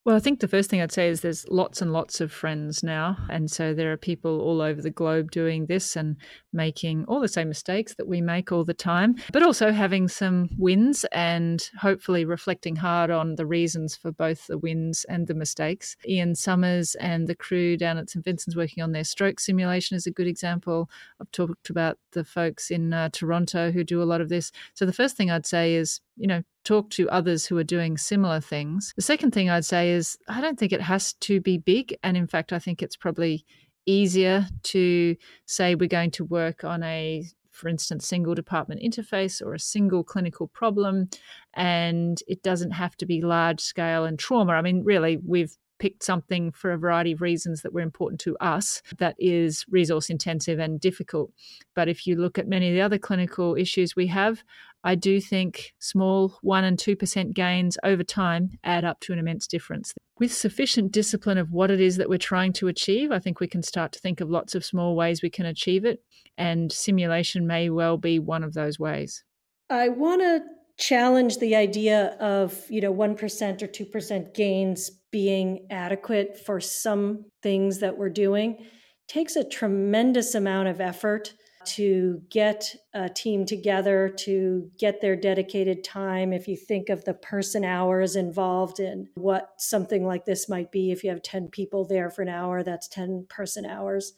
Well, 0.04 0.16
I 0.16 0.20
think 0.20 0.40
the 0.40 0.48
first 0.48 0.70
thing 0.70 0.80
I'd 0.80 0.90
say 0.90 1.08
is 1.08 1.20
there's 1.20 1.46
lots 1.48 1.82
and 1.82 1.92
lots 1.92 2.22
of 2.22 2.32
friends 2.32 2.82
now. 2.82 3.18
And 3.28 3.50
so 3.50 3.74
there 3.74 3.92
are 3.92 3.98
people 3.98 4.40
all 4.40 4.62
over 4.62 4.80
the 4.80 4.90
globe 4.90 5.30
doing 5.30 5.66
this 5.66 5.96
and 5.96 6.16
making 6.50 7.04
all 7.06 7.20
the 7.20 7.28
same 7.28 7.48
mistakes 7.48 7.94
that 7.96 8.08
we 8.08 8.22
make 8.22 8.50
all 8.50 8.64
the 8.64 8.72
time, 8.72 9.16
but 9.34 9.42
also 9.42 9.70
having 9.70 10.08
some 10.08 10.48
wins 10.56 11.04
and 11.12 11.68
hopefully 11.78 12.24
reflecting 12.24 12.76
hard 12.76 13.10
on 13.10 13.34
the 13.34 13.44
reasons 13.44 13.96
for 13.96 14.10
both 14.10 14.46
the 14.46 14.56
wins 14.56 15.04
and 15.10 15.26
the 15.26 15.34
mistakes. 15.34 15.94
Ian 16.08 16.34
Summers 16.34 16.94
and 16.94 17.26
the 17.26 17.34
crew 17.34 17.76
down 17.76 17.98
at 17.98 18.08
St. 18.08 18.24
Vincent's 18.24 18.56
working 18.56 18.82
on 18.82 18.92
their 18.92 19.04
stroke 19.04 19.40
simulation 19.40 19.94
is 19.94 20.06
a 20.06 20.10
good 20.10 20.26
example. 20.26 20.88
I've 21.20 21.30
talked 21.32 21.68
about 21.68 21.98
the 22.12 22.24
folks 22.24 22.70
in 22.70 22.94
uh, 22.94 23.10
Toronto 23.12 23.72
who 23.72 23.84
do 23.84 24.02
a 24.02 24.04
lot 24.04 24.22
of 24.22 24.30
this. 24.30 24.52
So 24.72 24.86
the 24.86 24.92
first 24.94 25.18
thing 25.18 25.30
I'd 25.30 25.44
say 25.44 25.74
is, 25.74 26.00
you 26.18 26.26
know, 26.26 26.42
talk 26.64 26.90
to 26.90 27.08
others 27.10 27.46
who 27.46 27.56
are 27.56 27.64
doing 27.64 27.96
similar 27.96 28.40
things. 28.40 28.92
The 28.96 29.02
second 29.02 29.32
thing 29.32 29.48
I'd 29.48 29.64
say 29.64 29.90
is 29.90 30.18
I 30.28 30.40
don't 30.40 30.58
think 30.58 30.72
it 30.72 30.82
has 30.82 31.14
to 31.14 31.40
be 31.40 31.58
big. 31.58 31.96
And 32.02 32.16
in 32.16 32.26
fact, 32.26 32.52
I 32.52 32.58
think 32.58 32.82
it's 32.82 32.96
probably 32.96 33.44
easier 33.86 34.46
to 34.64 35.16
say 35.46 35.74
we're 35.74 35.88
going 35.88 36.10
to 36.12 36.24
work 36.24 36.64
on 36.64 36.82
a 36.82 37.24
for 37.58 37.68
instance, 37.68 38.06
single 38.06 38.34
department 38.34 38.80
interface 38.80 39.44
or 39.44 39.52
a 39.52 39.58
single 39.58 40.04
clinical 40.04 40.46
problem. 40.46 41.08
And 41.54 42.22
it 42.28 42.42
doesn't 42.42 42.70
have 42.70 42.96
to 42.98 43.06
be 43.06 43.20
large 43.20 43.60
scale 43.60 44.04
and 44.04 44.16
trauma. 44.16 44.52
I 44.52 44.62
mean, 44.62 44.84
really, 44.84 45.18
we've 45.26 45.56
picked 45.78 46.02
something 46.02 46.52
for 46.52 46.72
a 46.72 46.78
variety 46.78 47.12
of 47.12 47.20
reasons 47.20 47.62
that 47.62 47.72
were 47.72 47.80
important 47.80 48.20
to 48.20 48.36
us 48.38 48.82
that 48.98 49.16
is 49.18 49.64
resource 49.68 50.10
intensive 50.10 50.58
and 50.58 50.80
difficult. 50.80 51.32
But 51.74 51.88
if 51.88 52.06
you 52.06 52.16
look 52.16 52.38
at 52.38 52.48
many 52.48 52.68
of 52.68 52.74
the 52.74 52.80
other 52.80 52.98
clinical 52.98 53.54
issues 53.54 53.94
we 53.94 54.06
have, 54.08 54.42
I 54.84 54.94
do 54.94 55.20
think 55.20 55.74
small 55.80 56.38
1 56.42 56.64
and 56.64 56.78
2% 56.78 57.32
gains 57.32 57.76
over 57.82 58.04
time 58.04 58.50
add 58.64 58.84
up 58.84 59.00
to 59.00 59.12
an 59.12 59.18
immense 59.18 59.46
difference. 59.46 59.92
With 60.18 60.32
sufficient 60.32 60.92
discipline 60.92 61.38
of 61.38 61.52
what 61.52 61.70
it 61.70 61.80
is 61.80 61.96
that 61.96 62.08
we're 62.08 62.18
trying 62.18 62.52
to 62.54 62.68
achieve, 62.68 63.10
I 63.10 63.18
think 63.18 63.40
we 63.40 63.48
can 63.48 63.62
start 63.62 63.92
to 63.92 63.98
think 63.98 64.20
of 64.20 64.30
lots 64.30 64.54
of 64.54 64.64
small 64.64 64.96
ways 64.96 65.22
we 65.22 65.30
can 65.30 65.46
achieve 65.46 65.84
it, 65.84 66.02
and 66.36 66.72
simulation 66.72 67.46
may 67.46 67.70
well 67.70 67.96
be 67.96 68.18
one 68.18 68.44
of 68.44 68.54
those 68.54 68.78
ways. 68.78 69.24
I 69.70 69.88
want 69.88 70.22
to 70.22 70.42
challenge 70.78 71.38
the 71.38 71.56
idea 71.56 72.16
of, 72.20 72.58
you 72.68 72.80
know, 72.80 72.94
1% 72.94 73.62
or 73.62 73.66
2% 73.66 74.34
gains 74.34 74.90
being 75.10 75.66
adequate 75.70 76.38
for 76.44 76.60
some 76.60 77.24
things 77.42 77.80
that 77.80 77.96
we're 77.96 78.08
doing 78.08 78.56
it 79.08 79.12
takes 79.12 79.36
a 79.36 79.48
tremendous 79.48 80.34
amount 80.34 80.68
of 80.68 80.80
effort 80.80 81.32
to 81.64 82.22
get 82.30 82.74
a 82.94 83.08
team 83.08 83.44
together 83.44 84.08
to 84.08 84.70
get 84.78 85.00
their 85.00 85.16
dedicated 85.16 85.82
time. 85.84 86.32
If 86.32 86.48
you 86.48 86.56
think 86.56 86.88
of 86.88 87.04
the 87.04 87.14
person 87.14 87.64
hours 87.64 88.16
involved 88.16 88.80
in 88.80 89.08
what 89.14 89.50
something 89.58 90.06
like 90.06 90.24
this 90.24 90.48
might 90.48 90.70
be 90.70 90.92
if 90.92 91.02
you 91.02 91.10
have 91.10 91.22
10 91.22 91.48
people 91.48 91.84
there 91.86 92.10
for 92.10 92.22
an 92.22 92.28
hour 92.28 92.62
that's 92.62 92.88
10 92.88 93.26
person 93.28 93.66
hours. 93.66 94.12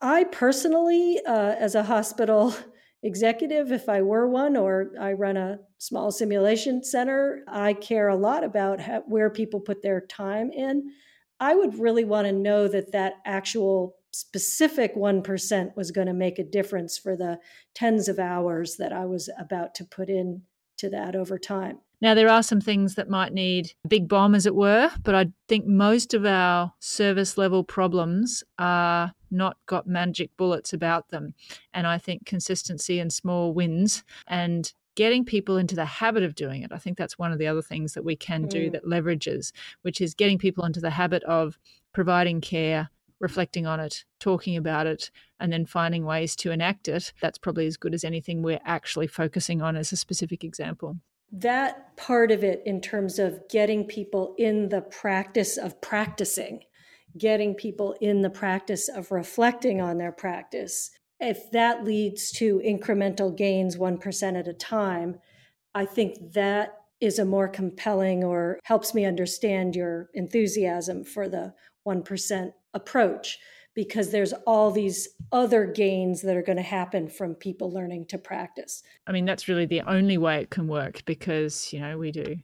I 0.00 0.24
personally 0.24 1.20
uh, 1.26 1.54
as 1.58 1.74
a 1.74 1.82
hospital 1.84 2.54
executive 3.02 3.72
if 3.72 3.88
I 3.88 4.02
were 4.02 4.28
one, 4.28 4.56
or 4.56 4.92
I 5.00 5.12
run 5.12 5.36
a 5.36 5.58
small 5.78 6.10
simulation 6.10 6.82
center. 6.82 7.42
I 7.48 7.72
care 7.74 8.08
a 8.08 8.16
lot 8.16 8.44
about 8.44 8.80
how, 8.80 9.02
where 9.06 9.30
people 9.30 9.60
put 9.60 9.82
their 9.82 10.00
time 10.00 10.50
in. 10.52 10.90
I 11.38 11.54
would 11.54 11.78
really 11.78 12.04
want 12.04 12.26
to 12.26 12.32
know 12.32 12.66
that 12.68 12.92
that 12.92 13.14
actual 13.24 13.96
specific 14.12 14.96
1% 14.96 15.76
was 15.76 15.90
going 15.90 16.06
to 16.06 16.14
make 16.14 16.38
a 16.38 16.44
difference 16.44 16.96
for 16.96 17.16
the 17.16 17.38
tens 17.74 18.08
of 18.08 18.18
hours 18.18 18.76
that 18.78 18.92
I 18.92 19.04
was 19.04 19.28
about 19.38 19.74
to 19.76 19.84
put 19.84 20.08
in 20.08 20.42
to 20.78 20.88
that 20.90 21.14
over 21.14 21.38
time. 21.38 21.78
Now, 22.00 22.14
there 22.14 22.28
are 22.28 22.42
some 22.42 22.60
things 22.60 22.94
that 22.94 23.08
might 23.08 23.32
need 23.32 23.72
a 23.84 23.88
big 23.88 24.08
bomb, 24.08 24.34
as 24.34 24.44
it 24.44 24.54
were, 24.54 24.90
but 25.02 25.14
I 25.14 25.26
think 25.48 25.66
most 25.66 26.12
of 26.12 26.26
our 26.26 26.74
service 26.78 27.38
level 27.38 27.64
problems 27.64 28.44
are 28.58 29.12
not 29.30 29.56
got 29.66 29.86
magic 29.86 30.30
bullets 30.36 30.72
about 30.72 31.10
them. 31.10 31.34
And 31.72 31.86
I 31.86 31.98
think 31.98 32.26
consistency 32.26 32.98
and 32.98 33.12
small 33.12 33.52
wins 33.52 34.04
and 34.26 34.72
getting 34.96 35.24
people 35.24 35.56
into 35.56 35.76
the 35.76 35.84
habit 35.84 36.22
of 36.22 36.34
doing 36.34 36.62
it. 36.62 36.72
I 36.72 36.78
think 36.78 36.96
that's 36.96 37.18
one 37.18 37.30
of 37.30 37.38
the 37.38 37.46
other 37.46 37.62
things 37.62 37.94
that 37.94 38.04
we 38.04 38.16
can 38.16 38.46
do 38.46 38.68
mm. 38.68 38.72
that 38.72 38.86
leverages, 38.86 39.52
which 39.82 40.00
is 40.00 40.14
getting 40.14 40.38
people 40.38 40.64
into 40.64 40.80
the 40.80 40.90
habit 40.90 41.22
of 41.24 41.58
providing 41.92 42.40
care, 42.40 42.90
reflecting 43.20 43.66
on 43.66 43.78
it, 43.78 44.04
talking 44.18 44.56
about 44.56 44.86
it, 44.86 45.10
and 45.38 45.52
then 45.52 45.66
finding 45.66 46.04
ways 46.04 46.34
to 46.36 46.50
enact 46.50 46.88
it. 46.88 47.12
That's 47.20 47.38
probably 47.38 47.66
as 47.66 47.76
good 47.76 47.94
as 47.94 48.04
anything 48.04 48.42
we're 48.42 48.60
actually 48.64 49.06
focusing 49.06 49.62
on 49.62 49.76
as 49.76 49.92
a 49.92 49.96
specific 49.96 50.42
example. 50.42 50.96
That 51.30 51.96
part 51.96 52.30
of 52.30 52.42
it, 52.42 52.62
in 52.64 52.80
terms 52.80 53.18
of 53.18 53.48
getting 53.50 53.84
people 53.84 54.34
in 54.38 54.70
the 54.70 54.80
practice 54.80 55.58
of 55.58 55.80
practicing, 55.80 56.60
getting 57.18 57.54
people 57.54 57.94
in 58.00 58.22
the 58.22 58.30
practice 58.30 58.88
of 58.88 59.10
reflecting 59.10 59.80
on 59.80 59.98
their 59.98 60.12
practice, 60.12 60.90
if 61.20 61.50
that 61.52 61.84
leads 61.84 62.30
to 62.32 62.60
incremental 62.64 63.36
gains 63.36 63.76
1% 63.76 64.38
at 64.38 64.48
a 64.48 64.52
time, 64.52 65.18
I 65.74 65.84
think 65.84 66.32
that 66.32 66.74
is 67.00 67.18
a 67.18 67.24
more 67.24 67.48
compelling 67.48 68.24
or 68.24 68.58
helps 68.64 68.94
me 68.94 69.04
understand 69.04 69.76
your 69.76 70.08
enthusiasm 70.14 71.04
for 71.04 71.28
the 71.28 71.54
1% 71.86 72.52
approach 72.74 73.38
because 73.74 74.10
there's 74.10 74.32
all 74.46 74.70
these 74.70 75.08
other 75.32 75.66
gains 75.66 76.22
that 76.22 76.34
are 76.36 76.42
going 76.42 76.56
to 76.56 76.62
happen 76.62 77.08
from 77.08 77.34
people 77.34 77.70
learning 77.70 78.06
to 78.06 78.16
practice. 78.16 78.82
I 79.06 79.12
mean, 79.12 79.26
that's 79.26 79.48
really 79.48 79.66
the 79.66 79.82
only 79.82 80.16
way 80.16 80.40
it 80.40 80.50
can 80.50 80.66
work 80.66 81.04
because, 81.04 81.72
you 81.72 81.80
know, 81.80 81.98
we 81.98 82.10
do 82.10 82.36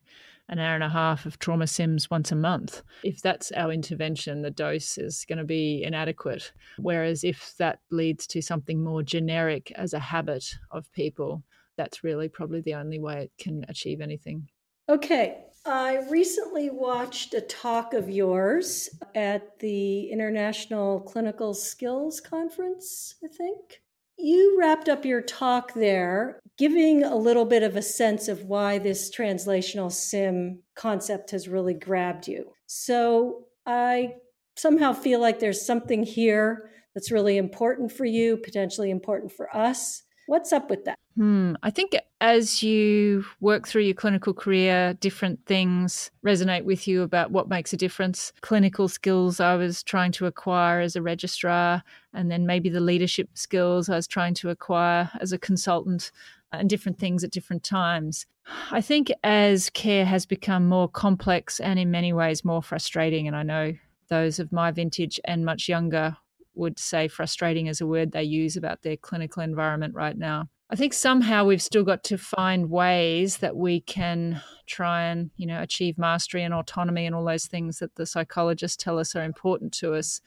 an 0.49 0.59
hour 0.59 0.75
and 0.75 0.85
a 0.85 0.89
half 0.89 1.25
of 1.27 1.39
trauma 1.39 1.67
sims 1.67 2.11
once 2.11 2.33
a 2.33 2.37
month. 2.37 2.83
If 3.03 3.23
that's 3.23 3.53
our 3.53 3.73
intervention, 3.73 4.43
the 4.43 4.51
dose 4.51 4.99
is 4.99 5.25
going 5.29 5.39
to 5.39 5.45
be 5.45 5.83
inadequate. 5.83 6.53
Whereas 6.79 7.25
if 7.25 7.55
that 7.59 7.79
leads 7.91 8.27
to 8.29 8.43
something 8.43 8.83
more 8.83 9.03
generic 9.03 9.73
as 9.77 9.93
a 9.93 9.99
habit 9.99 10.45
of 10.71 10.93
people, 10.93 11.43
that's 11.77 12.05
really 12.05 12.29
probably 12.29 12.61
the 12.61 12.75
only 12.75 12.99
way 12.99 13.23
it 13.23 13.33
can 13.39 13.65
achieve 13.69 14.01
anything. 14.01 14.49
Okay. 14.89 15.45
I 15.65 16.05
recently 16.11 16.71
watched 16.71 17.35
a 17.35 17.41
talk 17.41 17.95
of 17.95 18.11
yours 18.11 18.91
at 19.15 19.61
the 19.61 20.11
International 20.11 21.01
Clinical 21.01 21.55
Skills 21.55 22.21
Conference, 22.21 23.15
I 23.25 23.29
think. 23.29 23.83
You 24.25 24.57
wrapped 24.57 24.89
up 24.89 25.05
your 25.05 25.21
talk 25.21 25.75
there, 25.75 26.39
giving 26.57 27.03
a 27.03 27.17
little 27.17 27.45
bit 27.45 27.65
of 27.65 27.75
a 27.75 27.83
sense 27.83 28.29
of 28.29 28.45
why 28.45 28.79
this 28.79 29.11
translational 29.13 29.91
sim 29.91 30.63
concept 30.77 31.33
has 31.33 31.49
really 31.49 31.75
grabbed 31.75 32.29
you. 32.29 32.53
So 32.67 33.47
I 33.67 34.15
somehow 34.57 34.93
feel 34.93 35.21
like 35.21 35.41
there's 35.41 35.67
something 35.67 36.05
here 36.05 36.71
that's 36.95 37.11
really 37.11 37.37
important 37.37 37.91
for 37.91 38.05
you, 38.05 38.37
potentially 38.37 38.93
important 38.93 39.33
for 39.33 39.55
us. 39.57 40.05
What's 40.27 40.53
up 40.53 40.71
with 40.71 40.85
that? 40.85 40.99
Hmm. 41.17 41.55
I 41.63 41.71
think 41.71 41.95
as 42.21 42.63
you 42.63 43.25
work 43.41 43.69
through 43.69 43.83
your 43.83 43.95
clinical 43.95 44.33
career, 44.33 44.95
different 44.95 45.45
things 45.47 46.11
resonate 46.25 46.65
with 46.65 46.89
you 46.89 47.03
about 47.03 47.31
what 47.33 47.49
makes 47.49 47.73
a 47.73 47.77
difference. 47.77 48.33
Clinical 48.41 48.89
skills 48.89 49.41
I 49.41 49.57
was 49.57 49.83
trying 49.83 50.13
to 50.13 50.27
acquire 50.27 50.81
as 50.81 50.97
a 50.97 51.03
registrar, 51.03 51.83
and 52.15 52.31
then 52.31 52.47
maybe 52.47 52.69
the 52.69 52.81
leadership 52.81 53.29
skills 53.35 53.89
I 53.89 53.97
was 53.97 54.07
trying 54.07 54.35
to 54.35 54.51
acquire 54.51 55.11
as 55.21 55.33
a 55.33 55.39
consultant, 55.39 56.13
and 56.53 56.69
different 56.69 56.99
things 56.99 57.25
at 57.25 57.31
different 57.31 57.65
times. 57.65 58.27
I 58.71 58.81
think 58.81 59.13
as 59.25 59.71
care 59.71 60.05
has 60.05 60.27
become 60.27 60.69
more 60.69 60.89
complex 60.89 61.61
and 61.61 61.79
in 61.79 61.91
many 61.91 62.13
ways 62.13 62.45
more 62.45 62.63
frustrating, 62.63 63.27
and 63.27 63.37
I 63.37 63.43
know 63.43 63.75
those 64.09 64.39
of 64.39 64.53
my 64.53 64.71
vintage 64.71 65.21
and 65.25 65.45
much 65.45 65.69
younger 65.69 66.17
would 66.55 66.79
say 66.79 67.09
frustrating 67.09 67.69
as 67.69 67.81
a 67.81 67.87
word 67.87 68.13
they 68.13 68.23
use 68.23 68.57
about 68.57 68.83
their 68.83 68.97
clinical 68.97 69.43
environment 69.43 69.95
right 69.95 70.17
now. 70.17 70.49
I 70.71 70.75
think 70.75 70.95
somehow 70.95 71.45
we've 71.45 71.63
still 71.63 71.85
got 71.85 72.03
to 72.05 72.17
find 72.17 72.71
ways 72.71 73.39
that 73.39 73.57
we 73.57 73.81
can 73.81 74.41
try 74.67 75.03
and, 75.03 75.31
you 75.37 75.47
know, 75.47 75.61
achieve 75.61 75.99
mastery 75.99 76.43
and 76.43 76.55
autonomy 76.55 77.05
and 77.05 77.15
all 77.15 77.27
those 77.27 77.45
things 77.45 77.79
that 77.81 77.95
the 77.97 78.07
psychologists 78.07 78.83
tell 78.83 78.99
us 78.99 79.15
are 79.15 79.23
important 79.23 79.73
to 79.75 79.93
us. 79.93 80.23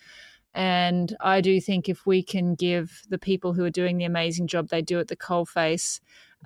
And 0.53 1.17
I 1.19 1.41
do 1.41 1.59
think 1.59 1.89
if 1.89 2.05
we 2.05 2.21
can 2.21 2.53
give 2.53 3.01
the 3.09 3.17
people 3.17 3.53
who 3.53 3.65
are 3.65 3.71
doing 3.71 3.97
the 3.97 4.05
amazing 4.05 4.45
job 4.45 4.69
they 4.69 4.83
do 4.83 4.99
at 4.99 5.07
the 5.07 5.17
coalface 5.17 5.99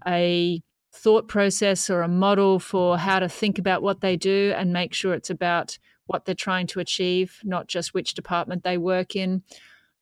a 0.07 0.61
thought 0.93 1.27
process 1.27 1.89
or 1.89 2.01
a 2.01 2.07
model 2.07 2.57
for 2.57 2.97
how 2.97 3.19
to 3.19 3.29
think 3.29 3.59
about 3.59 3.81
what 3.81 4.01
they 4.01 4.15
do 4.15 4.53
and 4.55 4.73
make 4.73 4.93
sure 4.93 5.13
it's 5.13 5.29
about 5.29 5.77
what 6.09 6.25
they're 6.25 6.35
trying 6.35 6.67
to 6.67 6.79
achieve, 6.79 7.39
not 7.43 7.67
just 7.67 7.93
which 7.93 8.15
department 8.15 8.63
they 8.63 8.77
work 8.77 9.15
in, 9.15 9.43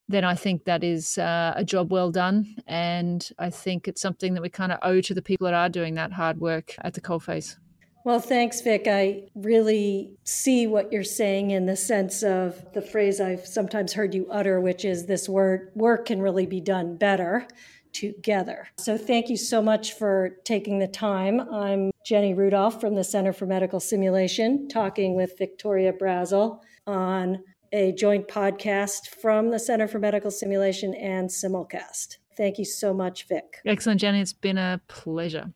then 0.09 0.23
I 0.23 0.35
think 0.35 0.63
that 0.63 0.83
is 0.83 1.17
uh, 1.17 1.53
a 1.55 1.65
job 1.65 1.91
well 1.91 2.11
done. 2.11 2.55
And 2.65 3.29
I 3.37 3.49
think 3.49 3.87
it's 3.87 4.01
something 4.01 4.33
that 4.33 4.41
we 4.41 4.49
kind 4.49 4.71
of 4.71 4.79
owe 4.81 5.01
to 5.01 5.13
the 5.13 5.21
people 5.21 5.45
that 5.45 5.53
are 5.53 5.69
doing 5.69 5.95
that 5.95 6.13
hard 6.13 6.39
work 6.39 6.75
at 6.79 6.93
the 6.93 7.01
coalface. 7.01 7.57
Well, 8.05 8.21
thanks, 8.21 8.61
Vic. 8.61 8.87
I 8.87 9.23
really 9.35 10.11
see 10.23 10.65
what 10.65 10.93
you're 10.93 11.03
saying 11.03 11.51
in 11.51 11.65
the 11.65 11.75
sense 11.75 12.23
of 12.23 12.71
the 12.73 12.81
phrase 12.81 13.19
I've 13.19 13.45
sometimes 13.45 13.91
heard 13.91 14.15
you 14.15 14.27
utter, 14.31 14.61
which 14.61 14.85
is 14.85 15.07
this 15.07 15.27
word 15.27 15.71
work 15.75 16.05
can 16.05 16.21
really 16.21 16.45
be 16.45 16.61
done 16.61 16.95
better 16.95 17.45
together. 17.91 18.69
So 18.77 18.97
thank 18.97 19.27
you 19.27 19.35
so 19.35 19.61
much 19.61 19.93
for 19.93 20.37
taking 20.45 20.79
the 20.79 20.87
time. 20.87 21.41
I'm 21.41 21.91
Jenny 22.07 22.33
Rudolph 22.33 22.79
from 22.79 22.95
the 22.95 23.03
Center 23.03 23.33
for 23.33 23.45
Medical 23.45 23.81
Simulation, 23.81 24.69
talking 24.69 25.17
with 25.17 25.37
Victoria 25.37 25.91
Brazil 25.91 26.63
on 26.85 27.43
a 27.73 27.91
joint 27.91 28.29
podcast 28.29 29.09
from 29.09 29.49
the 29.49 29.59
Center 29.59 29.89
for 29.89 29.99
Medical 29.99 30.31
Simulation 30.31 30.93
and 30.93 31.27
Simulcast. 31.27 32.15
Thank 32.37 32.59
you 32.59 32.63
so 32.63 32.93
much, 32.93 33.27
Vic. 33.27 33.57
Excellent, 33.65 33.99
Jenny. 33.99 34.21
It's 34.21 34.31
been 34.31 34.57
a 34.57 34.79
pleasure. 34.87 35.51